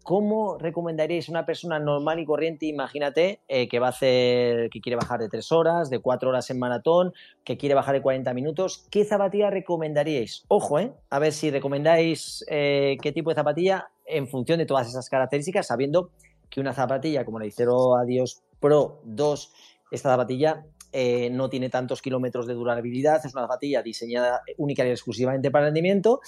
[0.03, 4.95] ¿Cómo recomendaríais a una persona normal y corriente, imagínate, que va a hacer, que quiere
[4.95, 8.87] bajar de tres horas, de cuatro horas en maratón, que quiere bajar de 40 minutos?
[8.89, 10.45] ¿Qué zapatilla recomendaríais?
[10.47, 10.93] Ojo, ¿eh?
[11.09, 15.67] A ver si recomendáis eh, qué tipo de zapatilla en función de todas esas características,
[15.67, 16.11] sabiendo
[16.49, 19.53] que una zapatilla como la Icero Adios Pro 2,
[19.91, 24.89] esta zapatilla eh, no tiene tantos kilómetros de durabilidad, es una zapatilla diseñada única y
[24.89, 26.19] exclusivamente para rendimiento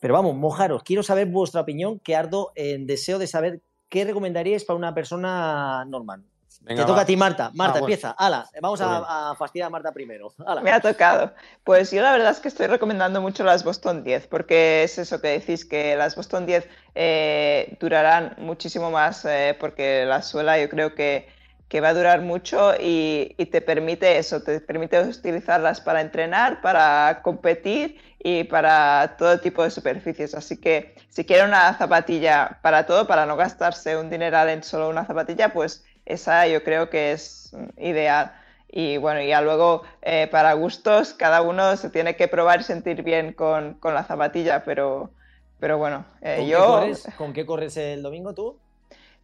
[0.00, 4.64] pero vamos, mojaros, quiero saber vuestra opinión, que ardo en deseo de saber qué recomendaríais
[4.64, 6.24] para una persona normal.
[6.66, 7.50] Te toca a ti, Marta.
[7.54, 8.10] Marta, ah, empieza.
[8.10, 10.32] Hala, vamos a, fastidiar a Marta primero.
[10.62, 11.32] Me ha tocado.
[11.64, 15.20] Pues yo la verdad es que estoy recomendando mucho las Boston 10, porque es eso
[15.20, 20.68] que decís, que las Boston 10 eh, durarán muchísimo más, eh, porque la suela yo
[20.68, 21.28] creo que,
[21.68, 26.62] que va a durar mucho y, y, te permite eso, te permite utilizarlas para entrenar,
[26.62, 30.34] para competir y para todo tipo de superficies.
[30.34, 34.88] Así que si quiere una zapatilla para todo, para no gastarse un dineral en solo
[34.88, 38.32] una zapatilla, pues esa yo creo que es ideal.
[38.70, 43.02] Y bueno, ya luego eh, para gustos, cada uno se tiene que probar y sentir
[43.02, 45.10] bien con, con la zapatilla, pero,
[45.58, 46.86] pero bueno, eh, yo...
[47.16, 48.58] ¿Con qué corres el domingo tú?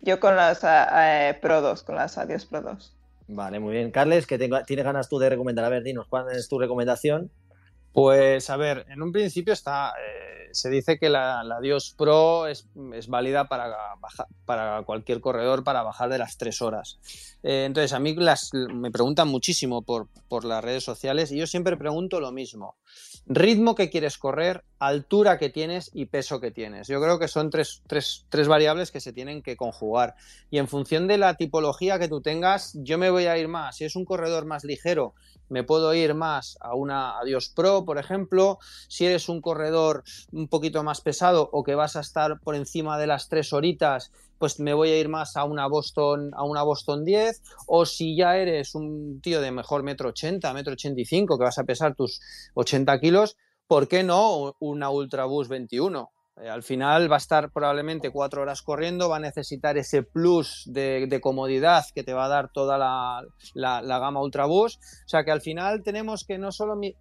[0.01, 2.97] Yo con las eh, Pro 2, con las Adios Pro 2.
[3.28, 3.90] Vale, muy bien.
[3.90, 5.64] Carles, que tienes ganas tú de recomendar.
[5.64, 7.30] A ver, dinos, ¿cuál es tu recomendación?
[7.92, 12.68] Pues a ver, en un principio está, eh, se dice que la, Dios Pro es,
[13.07, 13.72] válida para,
[14.45, 16.99] para cualquier corredor para bajar de las tres horas.
[17.45, 21.47] Eh, entonces a mí las, me preguntan muchísimo por, por las redes sociales y yo
[21.47, 22.74] siempre pregunto lo mismo.
[23.26, 26.88] Ritmo que quieres correr, altura que tienes y peso que tienes.
[26.88, 30.14] Yo creo que son tres, tres, tres variables que se tienen que conjugar.
[30.50, 33.76] Y en función de la tipología que tú tengas, yo me voy a ir más.
[33.76, 35.14] Si es un corredor más ligero
[35.48, 38.58] me puedo ir más a una Adios Pro, por ejemplo.
[38.88, 42.98] Si eres un corredor un poquito más pesado o que vas a estar por encima
[42.98, 44.10] de las tres horitas,
[44.45, 47.40] pues me voy a ir más a una Boston, a una Boston 10.
[47.66, 51.64] O si ya eres un tío de mejor metro 80, metro 85, que vas a
[51.64, 52.20] pesar tus
[52.53, 56.11] 80 kilos, ¿por qué no una Ultraboost 21?
[56.37, 60.64] Eh, al final va a estar probablemente cuatro horas corriendo, va a necesitar ese plus
[60.66, 63.22] de, comodidad que te va a dar toda la,
[63.55, 64.82] la, gama Ultraboost.
[64.82, 66.97] O sea que al final tenemos que no solo, eh,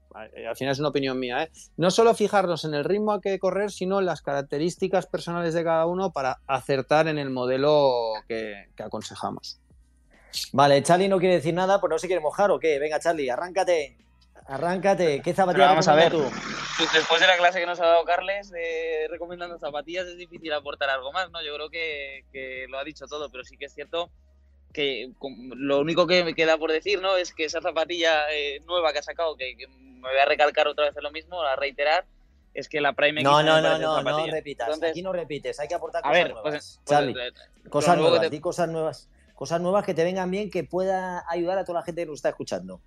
[0.48, 1.52] al final es una opinión mía, ¿eh?
[1.78, 5.64] no solo fijarnos en el ritmo a que correr, sino en las características personales de
[5.64, 9.60] cada uno para acertar en el modelo que, que aconsejamos.
[10.52, 12.78] Vale, Charlie no quiere decir nada, pues no se quiere mojar o qué.
[12.80, 13.98] Venga, Charlie, arráncate.
[14.48, 16.12] Arráncate, ¿qué zapatillas vamos a ver.
[16.12, 16.24] tú?
[16.94, 20.90] Después de la clase que nos ha dado Carles de recomendando zapatillas es difícil aportar
[20.90, 21.42] algo más, ¿no?
[21.42, 24.10] Yo creo que, lo ha dicho todo, pero sí que es cierto
[24.74, 25.12] que
[25.56, 27.16] lo único que me queda por decir, ¿no?
[27.16, 30.86] Es que esa zapatilla eh, nueva que ha sacado, que, me voy a recalcar otra
[30.86, 32.06] vez lo mismo, a reiterar,
[32.54, 34.82] es que la Prime X no, no, no, no, no repitas.
[34.82, 36.42] Aquí no repites, hay que aportar cosas ver, nuevas.
[36.42, 40.50] Pues, pues, Charlie, eh, cosas nuevas, di cosas nuevas, cosas nuevas que te vengan bien,
[40.50, 42.82] que pueda ayudar a toda la gente que nos está escuchando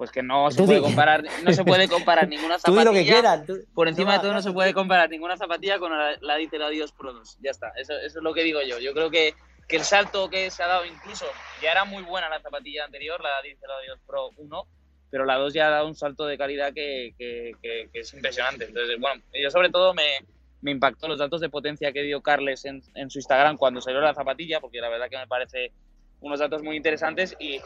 [0.00, 2.84] pues que no se puede comparar, no se puede comparar ninguna zapatilla.
[2.84, 3.42] lo que quieras.
[3.74, 6.90] Por encima de todo no se puede comparar ninguna zapatilla con la, la Dicer Adios
[6.92, 7.40] Pro 2.
[7.42, 8.78] Ya está, eso, es lo que digo yo.
[8.78, 9.34] Yo creo que,
[9.68, 11.26] que, el salto que se ha dado incluso,
[11.60, 14.66] ya era muy buena la zapatilla anterior, la Dicer Adios Pro 1,
[15.10, 18.64] pero la 2 ya ha dado un salto de calidad que, que, que, es impresionante.
[18.64, 20.24] Entonces, bueno, yo sobre todo me,
[20.62, 24.00] me impactó los datos de potencia que dio Carles en, en su Instagram cuando salió
[24.00, 25.72] la zapatilla, porque la verdad que me parece
[26.20, 27.60] unos datos muy interesantes y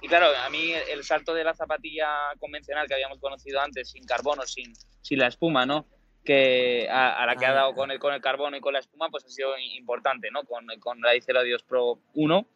[0.00, 4.04] y claro, a mí el salto de la zapatilla convencional que habíamos conocido antes, sin
[4.04, 4.72] carbono, sin,
[5.02, 5.86] sin la espuma, ¿no?
[6.24, 9.08] Que a, la que ha dado con el, con el carbono y con la espuma,
[9.08, 10.44] pues ha sido importante, ¿no?
[10.44, 12.46] Con, con la Icero Dios Pro 1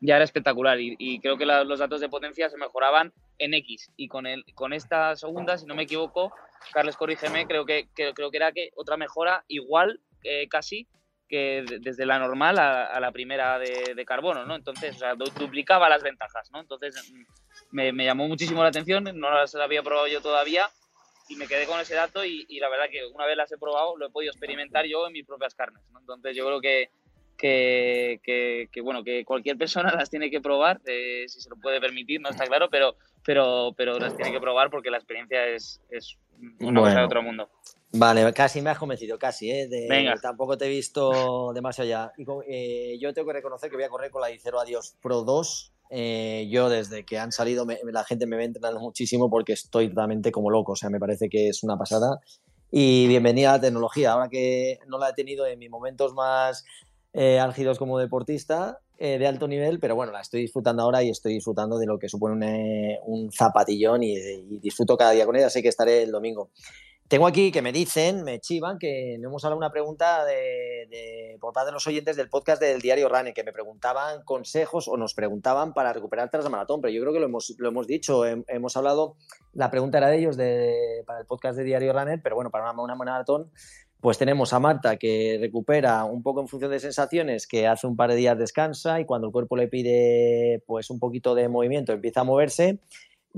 [0.00, 4.08] ya era espectacular y, creo que los datos de potencia se mejoraban en X y
[4.08, 6.32] con, el, con esta segunda, si no me equivoco,
[6.72, 10.86] Carles corrígeme, creo que, creo que era que otra mejora igual eh, casi
[11.28, 14.54] que desde la normal a, la primera de, carbono, ¿no?
[14.54, 16.60] Entonces, o sea, duplicaba las ventajas, ¿no?
[16.60, 17.24] Entonces, mm,
[17.72, 20.68] me, llamó muchísimo la atención, no las había probado yo todavía
[21.28, 23.96] y me quedé con ese dato y, la verdad que una vez las he probado
[23.96, 25.98] lo he podido experimentar yo en mis propias carnes, ¿no?
[25.98, 26.90] Entonces, yo creo que,
[27.36, 31.80] que, que, bueno, que cualquier persona las tiene que probar, eh, si se lo puede
[31.80, 35.80] permitir, no está claro, pero, pero, pero las tiene que probar porque la experiencia es,
[35.90, 36.16] es
[36.60, 37.50] una cosa de otro mundo.
[37.98, 39.68] Vale, casi me has convencido, casi, ¿eh?
[40.20, 42.12] Tampoco te he visto demasiado ya.
[42.46, 45.72] Eh, yo tengo que reconocer que voy a correr con la Dicero Adios Pro 2.
[45.90, 50.32] Eh, yo desde que han salido la gente me ve entrenando muchísimo porque estoy totalmente
[50.32, 52.20] como loco, o sea, me parece que es una pasada.
[52.70, 54.12] y bienvenida a la tecnología.
[54.12, 56.64] Ahora que no la he tenido en mis momentos más
[57.14, 61.08] eh, álgidos como deportista eh, de alto nivel, pero bueno, la estoy disfrutando ahora y
[61.08, 65.46] estoy disfrutando de lo que supone un, zapatillón y, y, disfruto cada día con ella,
[65.46, 66.50] así que estaré el domingo.
[67.08, 71.52] Tengo aquí que me dicen, me chivan, que no hemos hablado una pregunta de, por
[71.52, 75.14] parte de los oyentes del podcast del diario Runner, que me preguntaban consejos o nos
[75.14, 78.24] preguntaban para recuperar tras la maratón, pero yo creo que lo hemos, lo hemos dicho,
[78.26, 79.14] hemos hablado,
[79.52, 82.72] la pregunta era de ellos de, para el podcast de diario Runner, pero bueno, para
[82.72, 83.52] una, una maratón
[84.00, 87.96] pues tenemos a Marta que recupera un poco en función de sensaciones, que hace un
[87.96, 91.92] par de días descansa y cuando el cuerpo le pide pues un poquito de movimiento
[91.92, 92.80] empieza a moverse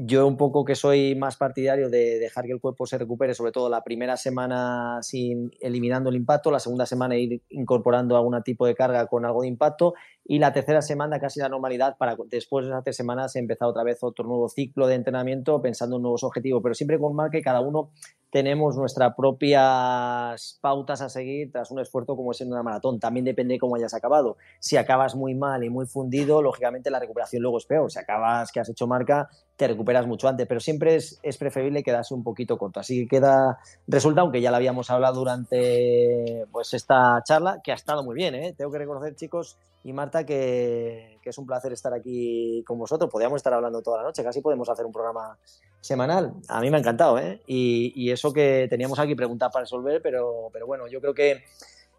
[0.00, 3.50] yo un poco que soy más partidario de dejar que el cuerpo se recupere, sobre
[3.50, 8.64] todo la primera semana sin eliminando el impacto, la segunda semana ir incorporando algún tipo
[8.64, 9.94] de carga con algo de impacto
[10.24, 13.82] y la tercera semana casi la normalidad para después de esas tres semanas empezar otra
[13.82, 17.42] vez otro nuevo ciclo de entrenamiento pensando en nuevos objetivos, pero siempre con mal que
[17.42, 17.90] cada uno
[18.30, 23.00] tenemos nuestras propias pautas a seguir tras un esfuerzo como es en una maratón.
[23.00, 24.36] También depende de cómo hayas acabado.
[24.58, 27.90] Si acabas muy mal y muy fundido, lógicamente la recuperación luego es peor.
[27.90, 32.14] Si acabas que has hecho marca, te recuperas mucho antes, pero siempre es, preferible quedarse
[32.14, 32.80] un poquito corto.
[32.80, 37.76] Así que queda, resulta, aunque ya lo habíamos hablado durante pues esta charla, que ha
[37.76, 38.34] estado muy bien.
[38.34, 38.54] ¿eh?
[38.56, 43.10] Tengo que reconocer, chicos y Marta, que, es un placer estar aquí con vosotros.
[43.10, 45.36] Podríamos estar hablando toda la noche, casi podemos hacer un programa
[45.80, 46.32] semanal.
[46.48, 47.42] A mí me ha encantado, ¿eh?
[47.46, 51.44] Y, eso que teníamos aquí preguntas para resolver, pero, pero bueno, yo creo que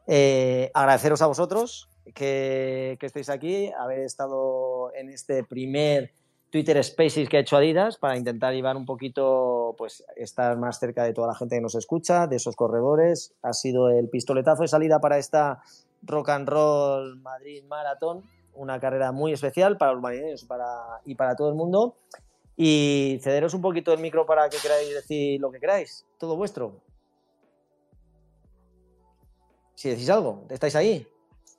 [0.08, 6.12] eh, agradeceros a vosotros que, que estéis aquí, haber estado en este primer
[6.50, 11.04] Twitter Spaces que ha hecho Adidas para intentar llevar un poquito, pues estar más cerca
[11.04, 13.34] de toda la gente que nos escucha, de esos corredores.
[13.44, 15.62] Ha sido el pistoletazo de salida para esta
[16.02, 18.24] Rock and Roll Madrid Marathon,
[18.54, 20.48] una carrera muy especial para los marineros
[21.06, 21.96] y para todo el mundo
[22.62, 26.06] y cederos un poquito el micro para que queráis decir lo que queráis.
[26.18, 26.84] Todo vuestro.
[29.76, 31.08] Si decís algo, ¿estáis ahí?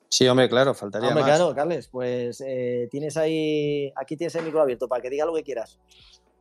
[0.09, 1.37] Sí, hombre, claro, faltaría hombre, más.
[1.37, 5.33] claro, Carles, pues eh, tienes ahí, aquí tienes el micro abierto para que diga lo
[5.33, 5.79] que quieras.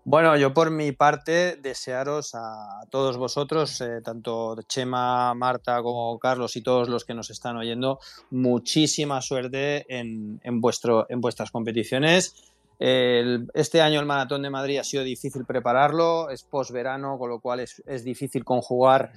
[0.05, 6.57] Bueno, yo por mi parte desearos a todos vosotros, eh, tanto Chema, Marta como Carlos
[6.57, 12.51] y todos los que nos están oyendo, muchísima suerte en, en, vuestro, en vuestras competiciones
[12.81, 17.61] este año el Maratón de Madrid ha sido difícil prepararlo, es posverano, con lo cual
[17.61, 19.13] es, difícil conjugar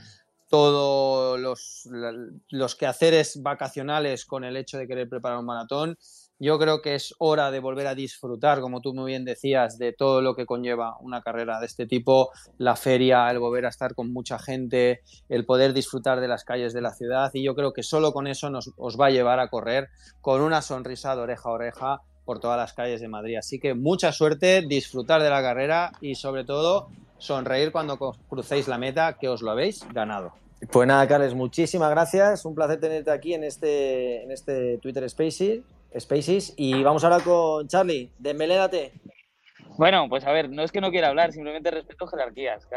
[0.49, 1.87] todos los,
[2.49, 5.97] los, quehaceres vacacionales con el hecho de querer preparar un maratón.
[6.43, 9.93] Yo creo que es hora de volver a disfrutar, como tú muy bien decías, de
[9.93, 13.95] todo lo que conlleva una carrera de este tipo, la feria, el volver a estar
[13.95, 17.71] con mucha gente, el poder disfrutar de las calles de la ciudad y yo creo
[17.71, 19.87] que solo con eso nos, os va a llevar a correr
[20.19, 23.37] con una sonrisa de oreja a oreja por todas las calles de Madrid.
[23.37, 26.89] Así que mucha suerte, disfrutar de la carrera y sobre todo
[27.19, 30.33] sonreír cuando crucéis la meta que os lo habéis ganado.
[30.71, 32.45] Pues nada, Carles, muchísimas gracias.
[32.45, 35.61] Un placer tenerte aquí en este, en este Twitter Spaces,
[35.97, 36.53] Spaces.
[36.57, 38.11] Y vamos ahora con Charlie.
[38.17, 38.93] Desmelédate.
[39.77, 42.67] Bueno, pues a ver, no es que no quiera hablar, simplemente respeto jerarquías.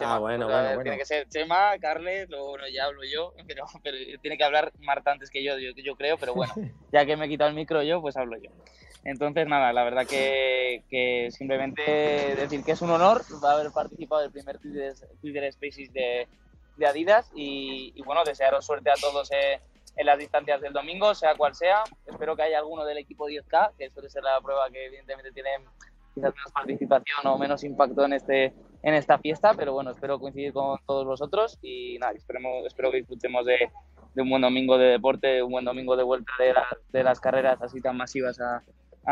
[0.00, 3.66] ah, bueno, bueno, Tiene que ser Chema, Carles, luego ya hablo yo, pero,
[4.22, 6.54] tiene que hablar Marta antes que yo, yo, yo creo, pero bueno,
[6.92, 8.50] ya que me he quitado el micro yo, pues hablo yo.
[9.04, 14.58] Entonces, nada, la verdad que, simplemente decir que es un honor haber participado del primer
[14.58, 16.26] Twitter, Spaces de,
[16.84, 19.60] Adidas y, bueno, desearos suerte a todos eh,
[19.96, 21.82] en las distancias del domingo, sea cual sea.
[22.06, 25.50] Espero que haya alguno del equipo 10K, que suele ser la prueba que evidentemente tiene
[26.14, 28.54] quizás menos participación o menos impacto en este
[28.86, 32.98] en esta fiesta, pero bueno, espero coincidir con todos vosotros y nada, esperemos, espero que
[32.98, 33.70] disfrutemos de,
[34.16, 36.30] un buen domingo de deporte, un buen domingo de vuelta
[36.92, 38.62] de, las carreras así tan masivas a,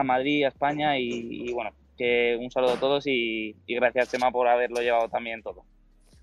[0.05, 4.81] Madrid, a España y, bueno, que un saludo a todos y, gracias Chema por haberlo
[4.81, 5.65] llevado también todo.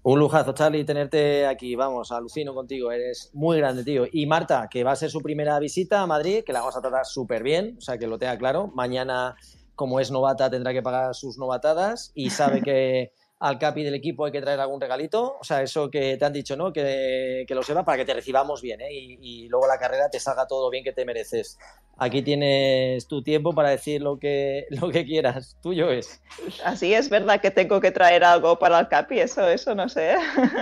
[0.04, 1.76] Un lujazo, Charlie, tenerte aquí.
[1.76, 4.06] Vamos, alucino contigo, eres muy grande, tío.
[4.12, 6.82] Y Marta, que va a ser su primera visita a Madrid, que la vamos a
[6.82, 8.72] tratar súper bien, o sea, que lo tenga claro.
[8.74, 9.36] Mañana,
[9.76, 13.12] como es novata, tendrá que pagar sus novatadas y sabe que
[13.42, 16.32] al capi del equipo hay que traer algún regalito, o sea, eso que te han
[16.32, 16.72] dicho, ¿no?
[16.72, 18.94] Que, que lo sepa para que te recibamos bien, ¿eh?
[18.94, 21.58] Y, y, luego la carrera te salga todo bien que te mereces.
[21.98, 26.22] Aquí tienes tu tiempo para decir lo que, lo que quieras, tuyo es.
[26.64, 30.16] Así es verdad que tengo que traer algo para el capi, eso, eso no sé.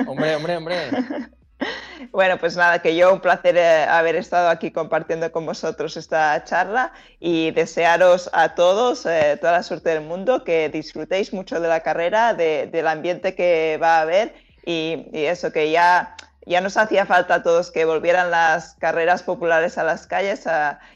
[0.07, 0.75] Hombre, hombre, hombre.
[2.11, 6.41] Bueno, pues nada, que yo un placer eh, haber estado aquí compartiendo con vosotros esta
[6.45, 11.67] charla y desearos a todos eh, toda la suerte del mundo, que disfrutéis mucho de
[11.67, 14.33] la carrera, del ambiente que va a haber
[14.65, 19.77] y, eso, que ya, ya nos hacía falta a todos que volvieran las carreras populares
[19.77, 20.45] a las calles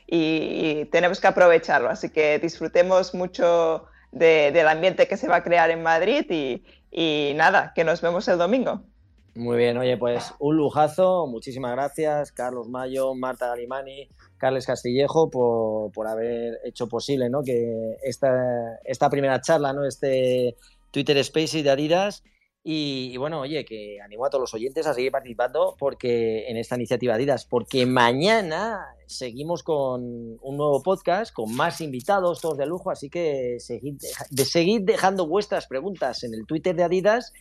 [0.07, 1.89] y, tenemos que aprovecharlo.
[1.89, 7.33] Así que disfrutemos mucho del ambiente que se va a crear en Madrid y, y
[7.35, 8.83] nada, que nos vemos el domingo.
[9.35, 14.07] Muy bien, oye, pues un lujazo, muchísimas gracias, Carlos Mayo, Marta Galimani,
[14.37, 17.41] Carles Castillejo, por, por haber hecho posible ¿no?
[17.41, 19.87] que esta, esta primera charla, ¿no?
[19.87, 20.55] este
[20.91, 22.23] Twitter Spaces de Adidas.
[22.65, 26.75] Y, bueno, oye, que animo a todos los oyentes a seguir participando porque en esta
[26.75, 30.01] iniciativa Adidas, porque mañana seguimos con
[30.41, 33.95] un nuevo podcast con más invitados, todos de lujo, así que seguid,
[34.29, 37.33] de, seguid dejando vuestras preguntas en el Twitter de Adidas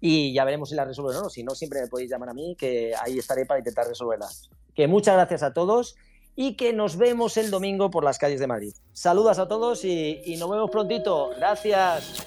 [0.00, 1.30] y ya veremos si las resuelven o no.
[1.30, 4.50] Si no, siempre me podéis llamar a mí, que ahí estaré para intentar resolverlas.
[4.74, 5.96] Que muchas gracias a todos
[6.34, 8.74] y que nos vemos el domingo por las calles de Madrid.
[8.92, 11.30] Saludos a todos y, y nos vemos prontito.
[11.36, 12.26] Gracias.